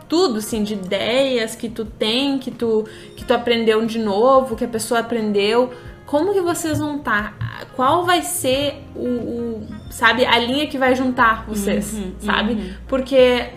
tudo, 0.07 0.37
assim, 0.39 0.63
de 0.63 0.75
ideias 0.75 1.53
que 1.55 1.67
tu 1.67 1.83
tem, 1.83 2.39
que 2.39 2.51
tu, 2.51 2.85
que 3.17 3.25
tu 3.25 3.33
aprendeu 3.33 3.85
de 3.85 3.99
novo, 3.99 4.55
que 4.55 4.63
a 4.63 4.67
pessoa 4.67 5.01
aprendeu. 5.01 5.73
Como 6.05 6.31
que 6.33 6.41
vocês 6.41 6.77
vão 6.79 6.97
estar? 6.97 7.35
Qual 7.75 8.05
vai 8.05 8.21
ser 8.21 8.81
o, 8.95 9.05
o- 9.07 9.67
sabe, 9.89 10.25
a 10.25 10.37
linha 10.37 10.67
que 10.67 10.77
vai 10.77 10.95
juntar 10.95 11.45
vocês, 11.47 11.93
Uhum, 11.93 12.13
sabe? 12.19 12.53
uhum. 12.53 12.73
Porque 12.87 13.49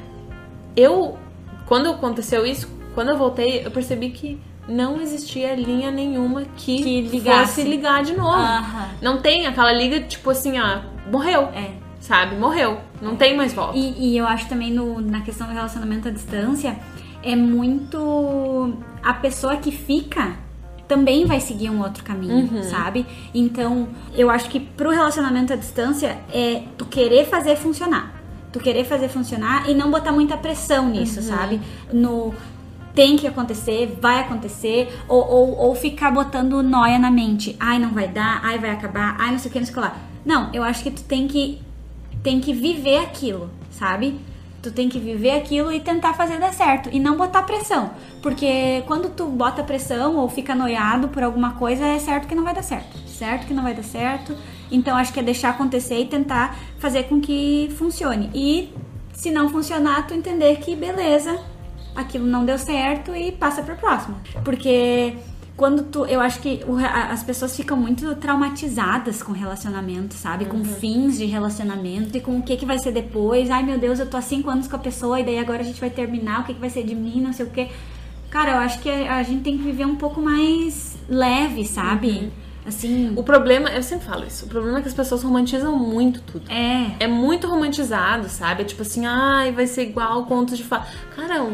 eu, 0.76 1.18
quando 1.66 1.90
aconteceu 1.90 2.44
isso, 2.46 2.68
quando 2.94 3.08
eu 3.10 3.16
voltei, 3.18 3.64
eu 3.64 3.70
percebi 3.70 4.10
que 4.10 4.40
não 4.68 5.00
existia 5.00 5.54
linha 5.54 5.90
nenhuma 5.90 6.42
que, 6.56 6.82
Que 6.82 7.00
ligasse. 7.02 7.56
fosse 7.56 7.68
ligar 7.68 8.02
de 8.02 8.14
novo. 8.16 8.30
Aham. 8.36 8.88
Não 9.00 9.18
tem 9.20 9.46
aquela 9.46 9.72
liga, 9.72 10.00
tipo 10.00 10.30
assim, 10.30 10.58
ó, 10.58 10.80
morreu. 11.10 11.42
É. 11.54 11.70
Sabe? 12.00 12.36
Morreu. 12.36 12.78
Não 13.02 13.16
tem 13.16 13.36
mais 13.36 13.52
volta. 13.52 13.76
E, 13.76 14.12
e 14.12 14.16
eu 14.16 14.26
acho 14.26 14.48
também 14.48 14.72
no, 14.72 15.00
na 15.00 15.22
questão 15.22 15.46
do 15.46 15.52
relacionamento 15.52 16.08
à 16.08 16.10
distância 16.10 16.76
é 17.22 17.34
muito 17.34 18.74
a 19.02 19.12
pessoa 19.14 19.56
que 19.56 19.72
fica 19.72 20.36
também 20.86 21.24
vai 21.26 21.40
seguir 21.40 21.68
um 21.68 21.80
outro 21.82 22.04
caminho, 22.04 22.48
Uhum. 22.52 22.62
sabe? 22.62 23.04
Então, 23.34 23.88
eu 24.14 24.30
acho 24.30 24.48
que 24.48 24.60
pro 24.60 24.90
relacionamento 24.90 25.52
à 25.52 25.56
distância 25.56 26.16
é 26.32 26.62
tu 26.78 26.84
querer 26.86 27.24
fazer 27.26 27.56
funcionar. 27.56 28.15
Tu 28.56 28.62
querer 28.62 28.84
fazer 28.84 29.08
funcionar 29.08 29.68
e 29.68 29.74
não 29.74 29.90
botar 29.90 30.12
muita 30.12 30.36
pressão 30.36 30.88
nisso, 30.88 31.20
Uhum. 31.20 31.26
sabe? 31.26 31.60
No 31.92 32.34
tem 32.94 33.14
que 33.18 33.26
acontecer, 33.26 33.98
vai 34.00 34.20
acontecer, 34.20 34.88
ou, 35.06 35.20
ou, 35.28 35.56
ou 35.58 35.74
ficar 35.74 36.10
botando 36.10 36.62
noia 36.62 36.98
na 36.98 37.10
mente. 37.10 37.54
Ai, 37.60 37.78
não 37.78 37.90
vai 37.90 38.08
dar, 38.08 38.40
ai, 38.42 38.58
vai 38.58 38.70
acabar, 38.70 39.14
ai, 39.18 39.32
não 39.32 39.38
sei 39.38 39.50
o 39.50 39.52
que, 39.52 39.58
não 39.58 39.66
sei 39.66 39.74
o 39.74 39.76
que 39.76 39.82
lá. 39.82 39.96
Não, 40.24 40.48
eu 40.54 40.62
acho 40.62 40.82
que 40.82 40.90
tu 40.90 41.02
tem 41.04 41.28
que 41.28 41.60
tem 42.22 42.40
que 42.40 42.54
viver 42.54 42.96
aquilo, 42.98 43.50
sabe? 43.70 44.18
Tu 44.62 44.72
tem 44.72 44.88
que 44.88 44.98
viver 44.98 45.32
aquilo 45.32 45.70
e 45.70 45.78
tentar 45.78 46.14
fazer 46.14 46.38
dar 46.40 46.52
certo 46.54 46.88
e 46.90 46.98
não 46.98 47.16
botar 47.18 47.42
pressão. 47.42 47.90
Porque 48.22 48.82
quando 48.86 49.10
tu 49.10 49.26
bota 49.26 49.62
pressão 49.62 50.16
ou 50.16 50.28
fica 50.28 50.54
noiado 50.54 51.08
por 51.08 51.22
alguma 51.22 51.52
coisa, 51.52 51.84
é 51.84 51.98
certo 51.98 52.26
que 52.26 52.34
não 52.34 52.42
vai 52.42 52.54
dar 52.54 52.62
certo. 52.62 52.96
Certo 53.06 53.46
que 53.46 53.52
não 53.54 53.62
vai 53.62 53.74
dar 53.74 53.84
certo. 53.84 54.34
Então 54.70 54.96
acho 54.96 55.12
que 55.12 55.20
é 55.20 55.22
deixar 55.22 55.50
acontecer 55.50 56.00
e 56.00 56.06
tentar 56.06 56.56
fazer 56.78 57.04
com 57.04 57.20
que 57.20 57.72
funcione. 57.76 58.30
E 58.34 58.72
se 59.12 59.30
não 59.30 59.48
funcionar, 59.48 60.06
tu 60.06 60.14
entender 60.14 60.56
que 60.56 60.74
beleza, 60.74 61.38
aquilo 61.94 62.26
não 62.26 62.44
deu 62.44 62.58
certo 62.58 63.14
e 63.14 63.32
passa 63.32 63.62
para 63.62 63.74
próxima. 63.74 64.18
Porque 64.44 65.14
quando 65.56 65.84
tu. 65.84 66.04
Eu 66.04 66.20
acho 66.20 66.40
que 66.40 66.62
o, 66.66 66.76
as 66.76 67.22
pessoas 67.22 67.56
ficam 67.56 67.76
muito 67.76 68.14
traumatizadas 68.16 69.22
com 69.22 69.32
relacionamento, 69.32 70.14
sabe? 70.14 70.44
Com 70.44 70.58
uhum. 70.58 70.64
fins 70.64 71.16
de 71.16 71.24
relacionamento 71.24 72.16
e 72.16 72.20
com 72.20 72.38
o 72.38 72.42
que, 72.42 72.56
que 72.56 72.66
vai 72.66 72.78
ser 72.78 72.92
depois. 72.92 73.50
Ai 73.50 73.62
meu 73.62 73.78
Deus, 73.78 73.98
eu 73.98 74.08
tô 74.08 74.16
há 74.16 74.22
cinco 74.22 74.50
anos 74.50 74.68
com 74.68 74.76
a 74.76 74.78
pessoa 74.78 75.18
e 75.18 75.24
daí 75.24 75.38
agora 75.38 75.60
a 75.60 75.64
gente 75.64 75.80
vai 75.80 75.90
terminar, 75.90 76.42
o 76.42 76.44
que, 76.44 76.54
que 76.54 76.60
vai 76.60 76.70
ser 76.70 76.84
de 76.84 76.94
mim, 76.94 77.20
não 77.20 77.32
sei 77.32 77.46
o 77.46 77.50
quê. 77.50 77.68
Cara, 78.30 78.52
eu 78.52 78.58
acho 78.58 78.80
que 78.80 78.90
a, 78.90 79.16
a 79.16 79.22
gente 79.22 79.42
tem 79.42 79.56
que 79.56 79.64
viver 79.64 79.86
um 79.86 79.96
pouco 79.96 80.20
mais 80.20 80.98
leve, 81.08 81.64
sabe? 81.64 82.08
Uhum. 82.10 82.30
Assim. 82.66 83.12
O 83.14 83.22
problema, 83.22 83.68
eu 83.70 83.82
sempre 83.82 84.06
falo 84.06 84.26
isso, 84.26 84.44
o 84.44 84.48
problema 84.48 84.78
é 84.78 84.82
que 84.82 84.88
as 84.88 84.94
pessoas 84.94 85.22
romantizam 85.22 85.76
muito 85.76 86.20
tudo. 86.22 86.50
É. 86.50 87.04
É 87.04 87.06
muito 87.06 87.46
romantizado, 87.46 88.28
sabe? 88.28 88.62
É 88.62 88.64
tipo 88.64 88.82
assim, 88.82 89.06
ai, 89.06 89.52
vai 89.52 89.66
ser 89.66 89.82
igual 89.82 90.26
contos 90.26 90.58
de 90.58 90.64
fadas. 90.64 90.88
Cara, 91.14 91.46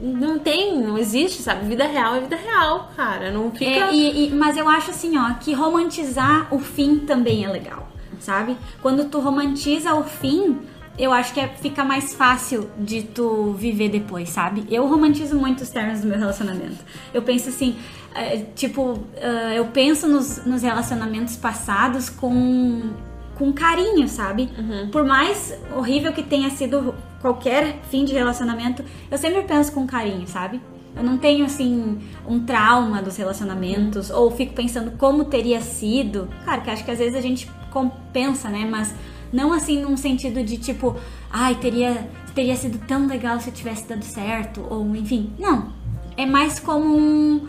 não 0.00 0.38
tem, 0.38 0.78
não 0.78 0.98
existe, 0.98 1.40
sabe? 1.40 1.66
Vida 1.66 1.86
real 1.86 2.16
é 2.16 2.20
vida 2.20 2.36
real, 2.36 2.90
cara. 2.96 3.30
Não 3.30 3.50
fica. 3.50 3.64
É, 3.64 3.94
e, 3.94 4.26
e, 4.26 4.30
mas 4.34 4.56
eu 4.56 4.68
acho 4.68 4.90
assim, 4.90 5.16
ó, 5.16 5.34
que 5.34 5.54
romantizar 5.54 6.52
o 6.52 6.58
fim 6.58 6.98
também 6.98 7.44
é 7.44 7.48
legal, 7.48 7.88
sabe? 8.18 8.56
Quando 8.82 9.04
tu 9.04 9.20
romantiza 9.20 9.94
o 9.94 10.02
fim, 10.02 10.58
eu 10.98 11.12
acho 11.12 11.32
que 11.34 11.40
é, 11.40 11.48
fica 11.48 11.84
mais 11.84 12.14
fácil 12.14 12.70
de 12.78 13.02
tu 13.02 13.52
viver 13.52 13.88
depois, 13.88 14.30
sabe? 14.30 14.66
Eu 14.70 14.86
romantizo 14.86 15.36
muito 15.36 15.62
os 15.62 15.70
termos 15.70 16.00
do 16.00 16.06
meu 16.06 16.18
relacionamento. 16.18 16.84
Eu 17.12 17.22
penso 17.22 17.48
assim, 17.48 17.76
é, 18.05 18.05
tipo, 18.54 18.92
uh, 18.92 19.52
eu 19.54 19.66
penso 19.66 20.06
nos, 20.08 20.44
nos 20.44 20.62
relacionamentos 20.62 21.36
passados 21.36 22.08
com 22.08 22.94
com 23.36 23.52
carinho, 23.52 24.08
sabe? 24.08 24.48
Uhum. 24.58 24.88
Por 24.90 25.04
mais 25.04 25.54
horrível 25.76 26.12
que 26.12 26.22
tenha 26.22 26.48
sido 26.50 26.94
qualquer 27.20 27.80
fim 27.90 28.04
de 28.04 28.12
relacionamento, 28.12 28.82
eu 29.10 29.18
sempre 29.18 29.42
penso 29.42 29.72
com 29.72 29.86
carinho, 29.86 30.26
sabe? 30.26 30.60
Eu 30.96 31.02
não 31.02 31.18
tenho 31.18 31.44
assim 31.44 31.98
um 32.26 32.40
trauma 32.40 33.02
dos 33.02 33.16
relacionamentos 33.16 34.08
uhum. 34.08 34.16
ou 34.16 34.30
fico 34.30 34.54
pensando 34.54 34.92
como 34.92 35.26
teria 35.26 35.60
sido. 35.60 36.28
Claro 36.44 36.62
que 36.62 36.70
acho 36.70 36.84
que 36.84 36.90
às 36.90 36.98
vezes 36.98 37.14
a 37.14 37.20
gente 37.20 37.50
compensa, 37.70 38.48
né? 38.48 38.66
Mas 38.68 38.94
não 39.30 39.52
assim 39.52 39.82
num 39.82 39.96
sentido 39.96 40.42
de 40.42 40.56
tipo, 40.56 40.96
ai, 41.30 41.54
teria 41.56 42.08
teria 42.34 42.56
sido 42.56 42.78
tão 42.86 43.06
legal 43.06 43.40
se 43.40 43.50
tivesse 43.50 43.88
dado 43.88 44.04
certo 44.04 44.66
ou 44.68 44.94
enfim. 44.96 45.32
Não. 45.38 45.72
É 46.16 46.24
mais 46.24 46.58
como 46.58 46.96
um 46.96 47.46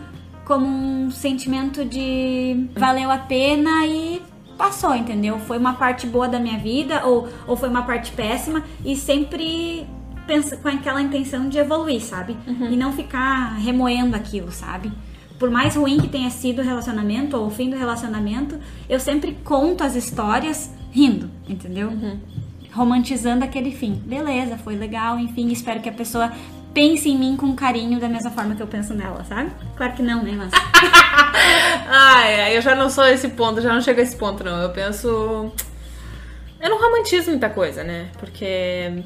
como 0.48 0.66
um 0.66 1.10
sentimento 1.10 1.84
de 1.84 2.68
valeu 2.74 3.10
a 3.10 3.18
pena 3.18 3.86
e 3.86 4.22
passou, 4.56 4.94
entendeu? 4.94 5.38
Foi 5.38 5.58
uma 5.58 5.74
parte 5.74 6.06
boa 6.06 6.26
da 6.26 6.40
minha 6.40 6.58
vida 6.58 7.04
ou, 7.04 7.28
ou 7.46 7.54
foi 7.54 7.68
uma 7.68 7.82
parte 7.82 8.10
péssima 8.12 8.64
e 8.82 8.96
sempre 8.96 9.86
pensa 10.26 10.56
com 10.56 10.68
aquela 10.68 11.02
intenção 11.02 11.50
de 11.50 11.58
evoluir, 11.58 12.00
sabe? 12.00 12.34
Uhum. 12.46 12.72
E 12.72 12.76
não 12.76 12.94
ficar 12.94 13.56
remoendo 13.56 14.16
aquilo, 14.16 14.50
sabe? 14.50 14.90
Por 15.38 15.50
mais 15.50 15.76
ruim 15.76 15.98
que 16.00 16.08
tenha 16.08 16.30
sido 16.30 16.60
o 16.60 16.64
relacionamento 16.64 17.36
ou 17.36 17.46
o 17.46 17.50
fim 17.50 17.68
do 17.68 17.76
relacionamento, 17.76 18.58
eu 18.88 18.98
sempre 18.98 19.36
conto 19.44 19.84
as 19.84 19.94
histórias 19.94 20.72
rindo, 20.90 21.30
entendeu? 21.46 21.88
Uhum. 21.90 22.18
Romantizando 22.72 23.44
aquele 23.44 23.70
fim. 23.70 24.02
Beleza, 24.04 24.56
foi 24.56 24.76
legal, 24.76 25.18
enfim, 25.18 25.48
espero 25.48 25.80
que 25.80 25.88
a 25.88 25.92
pessoa 25.92 26.32
pense 26.78 27.08
em 27.08 27.18
mim 27.18 27.36
com 27.36 27.56
carinho 27.56 27.98
da 27.98 28.08
mesma 28.08 28.30
forma 28.30 28.54
que 28.54 28.62
eu 28.62 28.66
penso 28.68 28.94
nela, 28.94 29.24
sabe? 29.24 29.50
Claro 29.76 29.94
que 29.94 30.02
não, 30.02 30.22
né, 30.22 30.32
mas. 30.36 30.52
Ai, 31.90 32.56
eu 32.56 32.62
já 32.62 32.76
não 32.76 32.88
sou 32.88 33.04
esse 33.08 33.30
ponto, 33.30 33.60
já 33.60 33.72
não 33.72 33.80
chego 33.80 33.98
a 33.98 34.02
esse 34.04 34.14
ponto, 34.16 34.44
não. 34.44 34.62
Eu 34.62 34.70
penso. 34.70 35.52
Eu 36.60 36.70
não 36.70 36.80
romantizo 36.80 37.30
muita 37.30 37.50
coisa, 37.50 37.82
né? 37.82 38.10
Porque. 38.20 39.02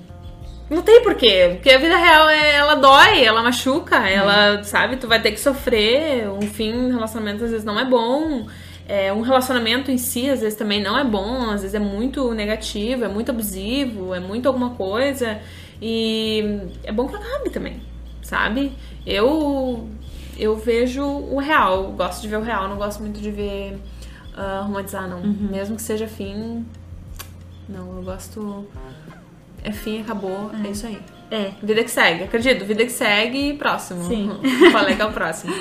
Não 0.69 0.83
tem 0.83 1.03
porquê. 1.03 1.53
Porque 1.55 1.71
a 1.71 1.79
vida 1.79 1.97
real, 1.97 2.29
é, 2.29 2.57
ela 2.57 2.75
dói, 2.75 3.25
ela 3.25 3.43
machuca, 3.43 3.97
ela, 4.07 4.61
hum. 4.61 4.65
sabe, 4.65 4.97
tu 4.97 5.09
vai 5.09 5.23
ter 5.23 5.33
que 5.33 5.41
sofrer. 5.41 6.29
Um 6.29 6.43
fim 6.43 6.89
de 6.89 6.93
relacionamento 6.93 7.43
às 7.43 7.51
vezes 7.53 7.65
não 7.65 7.81
é 7.81 7.87
bom. 7.87 8.49
É, 8.87 9.11
um 9.15 9.23
relacionamento 9.23 9.91
em 9.91 9.97
si, 9.97 10.29
às 10.29 10.41
vezes, 10.41 10.59
também 10.59 10.83
não 10.83 10.99
é 10.99 11.05
bom, 11.05 11.51
às 11.51 11.63
vezes 11.63 11.75
é 11.75 11.79
muito 11.79 12.35
negativo, 12.35 13.05
é 13.05 13.09
muito 13.09 13.31
abusivo, 13.31 14.15
é 14.15 14.21
muito 14.21 14.47
alguma 14.47 14.71
coisa. 14.71 15.41
E 15.85 16.61
é 16.85 16.93
bom 16.93 17.09
que 17.09 17.17
acabe 17.17 17.51
também, 17.51 17.83
sabe? 18.23 18.73
Eu 19.05 19.89
eu 20.39 20.57
vejo 20.57 21.05
o 21.05 21.39
real, 21.41 21.91
gosto 21.93 22.23
de 22.23 22.29
ver 22.29 22.37
o 22.37 22.43
real, 22.43 22.69
não 22.69 22.77
gosto 22.77 23.01
muito 23.01 23.21
de 23.21 23.31
ver 23.33 23.75
uh, 24.33 24.63
romantizar, 24.63 25.09
não. 25.09 25.19
Uhum. 25.19 25.49
Mesmo 25.51 25.75
que 25.75 25.83
seja 25.83 26.07
fim, 26.07 26.65
não, 27.69 27.97
eu 27.97 28.03
gosto. 28.05 28.65
É 29.65 29.73
fim, 29.73 30.01
acabou, 30.01 30.53
é, 30.55 30.69
é 30.69 30.71
isso 30.71 30.87
aí. 30.87 31.01
É. 31.33 31.53
Vida 31.61 31.83
que 31.83 31.91
segue, 31.91 32.25
acredito, 32.25 32.65
vida 32.65 32.85
que 32.85 32.93
segue 32.93 33.51
e 33.51 33.55
próximo. 33.55 34.05
Sim. 34.05 34.31
Qual 34.71 34.87
é 34.87 34.95
que 34.95 35.03
é 35.03 35.05
o 35.05 35.13
próximo? 35.13 35.53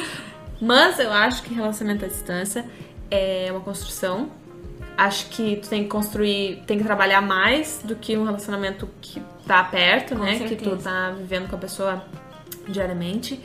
Mas 0.62 1.00
eu 1.00 1.12
acho 1.12 1.42
que 1.42 1.54
relacionamento 1.54 2.06
à 2.06 2.08
distância 2.08 2.64
é 3.10 3.48
uma 3.52 3.62
construção 3.62 4.30
acho 5.02 5.30
que 5.30 5.56
tu 5.56 5.68
tem 5.68 5.84
que 5.84 5.90
construir, 5.90 6.62
tem 6.68 6.78
que 6.78 6.84
trabalhar 6.84 7.22
mais 7.22 7.82
do 7.84 7.96
que 7.96 8.16
um 8.16 8.24
relacionamento 8.24 8.88
que 9.02 9.22
tá 9.48 9.64
perto, 9.64 10.16
com 10.16 10.24
né? 10.24 10.38
Certeza. 10.38 10.56
Que 10.56 10.70
tu 10.70 10.78
tá 10.78 11.12
vivendo 11.18 11.50
com 11.50 11.56
a 11.56 11.60
pessoa 11.60 12.06
diariamente. 12.68 13.42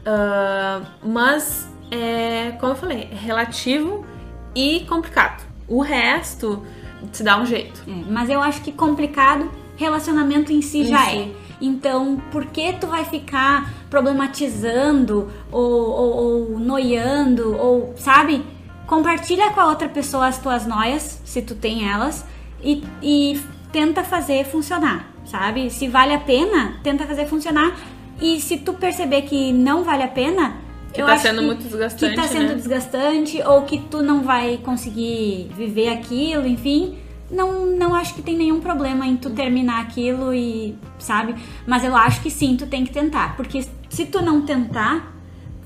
Uh, 0.00 0.86
mas, 1.02 1.68
é, 1.90 2.52
como 2.52 2.72
eu 2.72 2.76
falei, 2.76 3.08
é 3.12 3.14
relativo 3.14 4.06
e 4.54 4.80
complicado. 4.88 5.44
O 5.68 5.82
resto 5.82 6.64
se 7.12 7.22
dá 7.22 7.38
um 7.38 7.44
jeito. 7.44 7.82
É, 7.86 8.10
mas 8.10 8.30
eu 8.30 8.40
acho 8.40 8.62
que 8.62 8.72
complicado, 8.72 9.50
relacionamento 9.76 10.52
em 10.52 10.62
si 10.62 10.80
em 10.80 10.86
já 10.86 11.04
si. 11.04 11.18
é. 11.18 11.28
Então, 11.60 12.16
por 12.32 12.46
que 12.46 12.72
tu 12.74 12.86
vai 12.86 13.04
ficar 13.04 13.72
problematizando 13.90 15.30
ou, 15.52 15.90
ou, 15.90 16.16
ou 16.16 16.58
noiando 16.58 17.56
ou, 17.56 17.94
sabe? 17.96 18.42
Compartilha 18.86 19.50
com 19.50 19.60
a 19.60 19.66
outra 19.66 19.88
pessoa 19.88 20.26
as 20.26 20.38
tuas 20.38 20.66
noias, 20.66 21.20
se 21.24 21.42
tu 21.42 21.54
tem 21.54 21.88
elas, 21.88 22.24
e, 22.62 22.82
e 23.02 23.40
tenta 23.72 24.02
fazer 24.02 24.44
funcionar, 24.44 25.08
sabe? 25.24 25.70
Se 25.70 25.88
vale 25.88 26.14
a 26.14 26.20
pena, 26.20 26.78
tenta 26.82 27.04
fazer 27.06 27.26
funcionar. 27.26 27.76
E 28.20 28.40
se 28.40 28.58
tu 28.58 28.74
perceber 28.74 29.22
que 29.22 29.52
não 29.52 29.82
vale 29.82 30.02
a 30.02 30.08
pena, 30.08 30.56
que 30.92 31.02
eu 31.02 31.06
tá 31.06 31.14
acho 31.14 31.22
sendo 31.22 31.40
que, 31.40 31.46
muito 31.46 31.64
desgastante, 31.64 32.14
que 32.14 32.20
tá 32.20 32.28
sendo 32.28 32.48
né? 32.48 32.54
desgastante 32.54 33.42
ou 33.42 33.62
que 33.62 33.78
tu 33.78 34.02
não 34.02 34.22
vai 34.22 34.58
conseguir 34.58 35.50
viver 35.56 35.88
aquilo, 35.88 36.46
enfim, 36.46 36.96
não, 37.30 37.66
não 37.66 37.94
acho 37.94 38.14
que 38.14 38.22
tem 38.22 38.36
nenhum 38.36 38.60
problema 38.60 39.06
em 39.06 39.16
tu 39.16 39.30
terminar 39.30 39.82
aquilo 39.82 40.32
e, 40.32 40.78
sabe? 40.98 41.34
Mas 41.66 41.82
eu 41.82 41.96
acho 41.96 42.22
que 42.22 42.30
sim, 42.30 42.56
tu 42.56 42.66
tem 42.66 42.84
que 42.84 42.92
tentar, 42.92 43.36
porque 43.36 43.64
se 43.88 44.06
tu 44.06 44.22
não 44.22 44.42
tentar, 44.42 45.13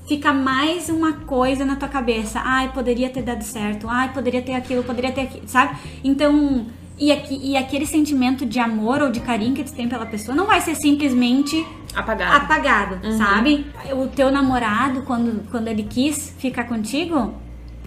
fica 0.09 0.33
mais 0.33 0.89
uma 0.89 1.13
coisa 1.13 1.63
na 1.63 1.75
tua 1.75 1.87
cabeça. 1.87 2.41
Ai, 2.43 2.71
poderia 2.73 3.09
ter 3.11 3.21
dado 3.21 3.43
certo. 3.43 3.87
Ai, 3.87 4.11
poderia 4.11 4.41
ter 4.41 4.55
aquilo, 4.55 4.83
poderia 4.83 5.11
ter 5.11 5.21
aquilo, 5.21 5.47
sabe? 5.47 5.77
Então, 6.03 6.65
e, 6.97 7.11
aqui, 7.11 7.39
e 7.41 7.55
aquele 7.55 7.85
sentimento 7.85 8.43
de 8.43 8.59
amor 8.59 9.03
ou 9.03 9.11
de 9.11 9.19
carinho 9.19 9.53
que 9.53 9.63
tu 9.63 9.71
tem 9.71 9.87
pela 9.87 10.07
pessoa 10.07 10.35
não 10.35 10.47
vai 10.47 10.61
ser 10.61 10.73
simplesmente 10.73 11.63
apagado, 11.95 12.35
apagado 12.35 13.07
uhum. 13.07 13.17
sabe? 13.17 13.67
O 13.93 14.07
teu 14.07 14.31
namorado, 14.31 15.03
quando, 15.03 15.47
quando 15.51 15.67
ele 15.67 15.83
quis 15.83 16.35
ficar 16.39 16.63
contigo, 16.63 17.35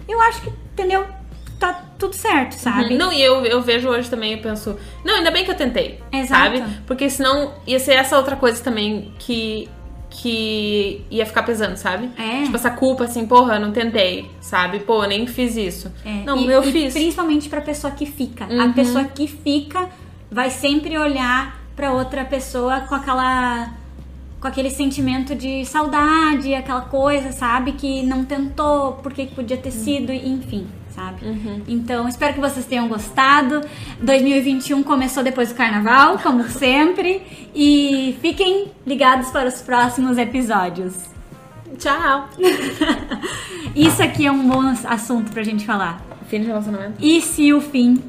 eu 0.07 0.21
acho 0.21 0.43
que, 0.43 0.49
entendeu? 0.49 1.05
Tá 1.59 1.73
tudo 1.99 2.15
certo, 2.15 2.53
sabe? 2.53 2.93
Uhum. 2.93 2.97
Não, 2.97 3.13
e 3.13 3.21
eu, 3.21 3.45
eu 3.45 3.61
vejo 3.61 3.89
hoje 3.89 4.09
também, 4.09 4.33
eu 4.33 4.41
penso, 4.41 4.77
não, 5.03 5.17
ainda 5.17 5.29
bem 5.29 5.43
que 5.43 5.51
eu 5.51 5.55
tentei, 5.55 5.99
Exato. 6.11 6.57
sabe? 6.57 6.63
Porque 6.87 7.09
senão 7.09 7.53
ia 7.67 7.79
ser 7.79 7.93
essa 7.93 8.17
outra 8.17 8.37
coisa 8.37 8.63
também 8.63 9.13
que 9.19 9.69
que 10.13 11.01
ia 11.09 11.25
ficar 11.25 11.43
pesando, 11.43 11.75
sabe? 11.75 12.09
É. 12.17 12.43
Tipo, 12.43 12.55
essa 12.55 12.69
culpa, 12.69 13.05
assim, 13.05 13.25
porra, 13.25 13.57
não 13.57 13.71
tentei, 13.71 14.29
sabe? 14.39 14.79
Pô, 14.79 15.03
nem 15.05 15.25
fiz 15.25 15.57
isso. 15.57 15.91
É. 16.05 16.23
Não, 16.23 16.37
e, 16.37 16.51
eu 16.51 16.63
e 16.63 16.71
fiz. 16.71 16.93
Principalmente 16.93 17.49
pra 17.49 17.61
pessoa 17.61 17.91
que 17.91 18.05
fica. 18.05 18.45
Uhum. 18.45 18.61
A 18.61 18.69
pessoa 18.73 19.03
que 19.05 19.27
fica 19.27 19.89
vai 20.31 20.49
sempre 20.49 20.97
olhar 20.97 21.59
pra 21.75 21.91
outra 21.91 22.23
pessoa 22.23 22.81
com 22.81 22.93
aquela. 22.93 23.73
com 24.39 24.47
aquele 24.47 24.69
sentimento 24.69 25.33
de 25.33 25.65
saudade, 25.65 26.53
aquela 26.53 26.81
coisa, 26.81 27.31
sabe? 27.31 27.71
Que 27.71 28.03
não 28.03 28.23
tentou, 28.23 28.93
porque 29.01 29.25
podia 29.25 29.57
ter 29.57 29.73
uhum. 29.73 29.83
sido, 29.83 30.13
enfim 30.13 30.67
sabe? 30.95 31.25
Uhum. 31.25 31.61
Então, 31.67 32.07
espero 32.07 32.33
que 32.33 32.39
vocês 32.39 32.65
tenham 32.65 32.87
gostado. 32.87 33.61
2021 33.99 34.83
começou 34.83 35.23
depois 35.23 35.49
do 35.49 35.55
carnaval, 35.55 36.19
como 36.19 36.43
sempre. 36.49 37.21
E 37.53 38.17
fiquem 38.21 38.71
ligados 38.85 39.29
para 39.29 39.47
os 39.47 39.61
próximos 39.61 40.17
episódios. 40.17 40.93
Tchau! 41.77 42.29
Isso 43.75 44.01
aqui 44.03 44.27
é 44.27 44.31
um 44.31 44.47
bom 44.47 44.61
assunto 44.85 45.31
pra 45.31 45.43
gente 45.43 45.65
falar. 45.65 46.01
Fim 46.27 46.41
de 46.41 46.47
relacionamento. 46.47 46.93
E 46.99 47.21
se 47.21 47.51
o 47.53 47.61
fim 47.61 48.01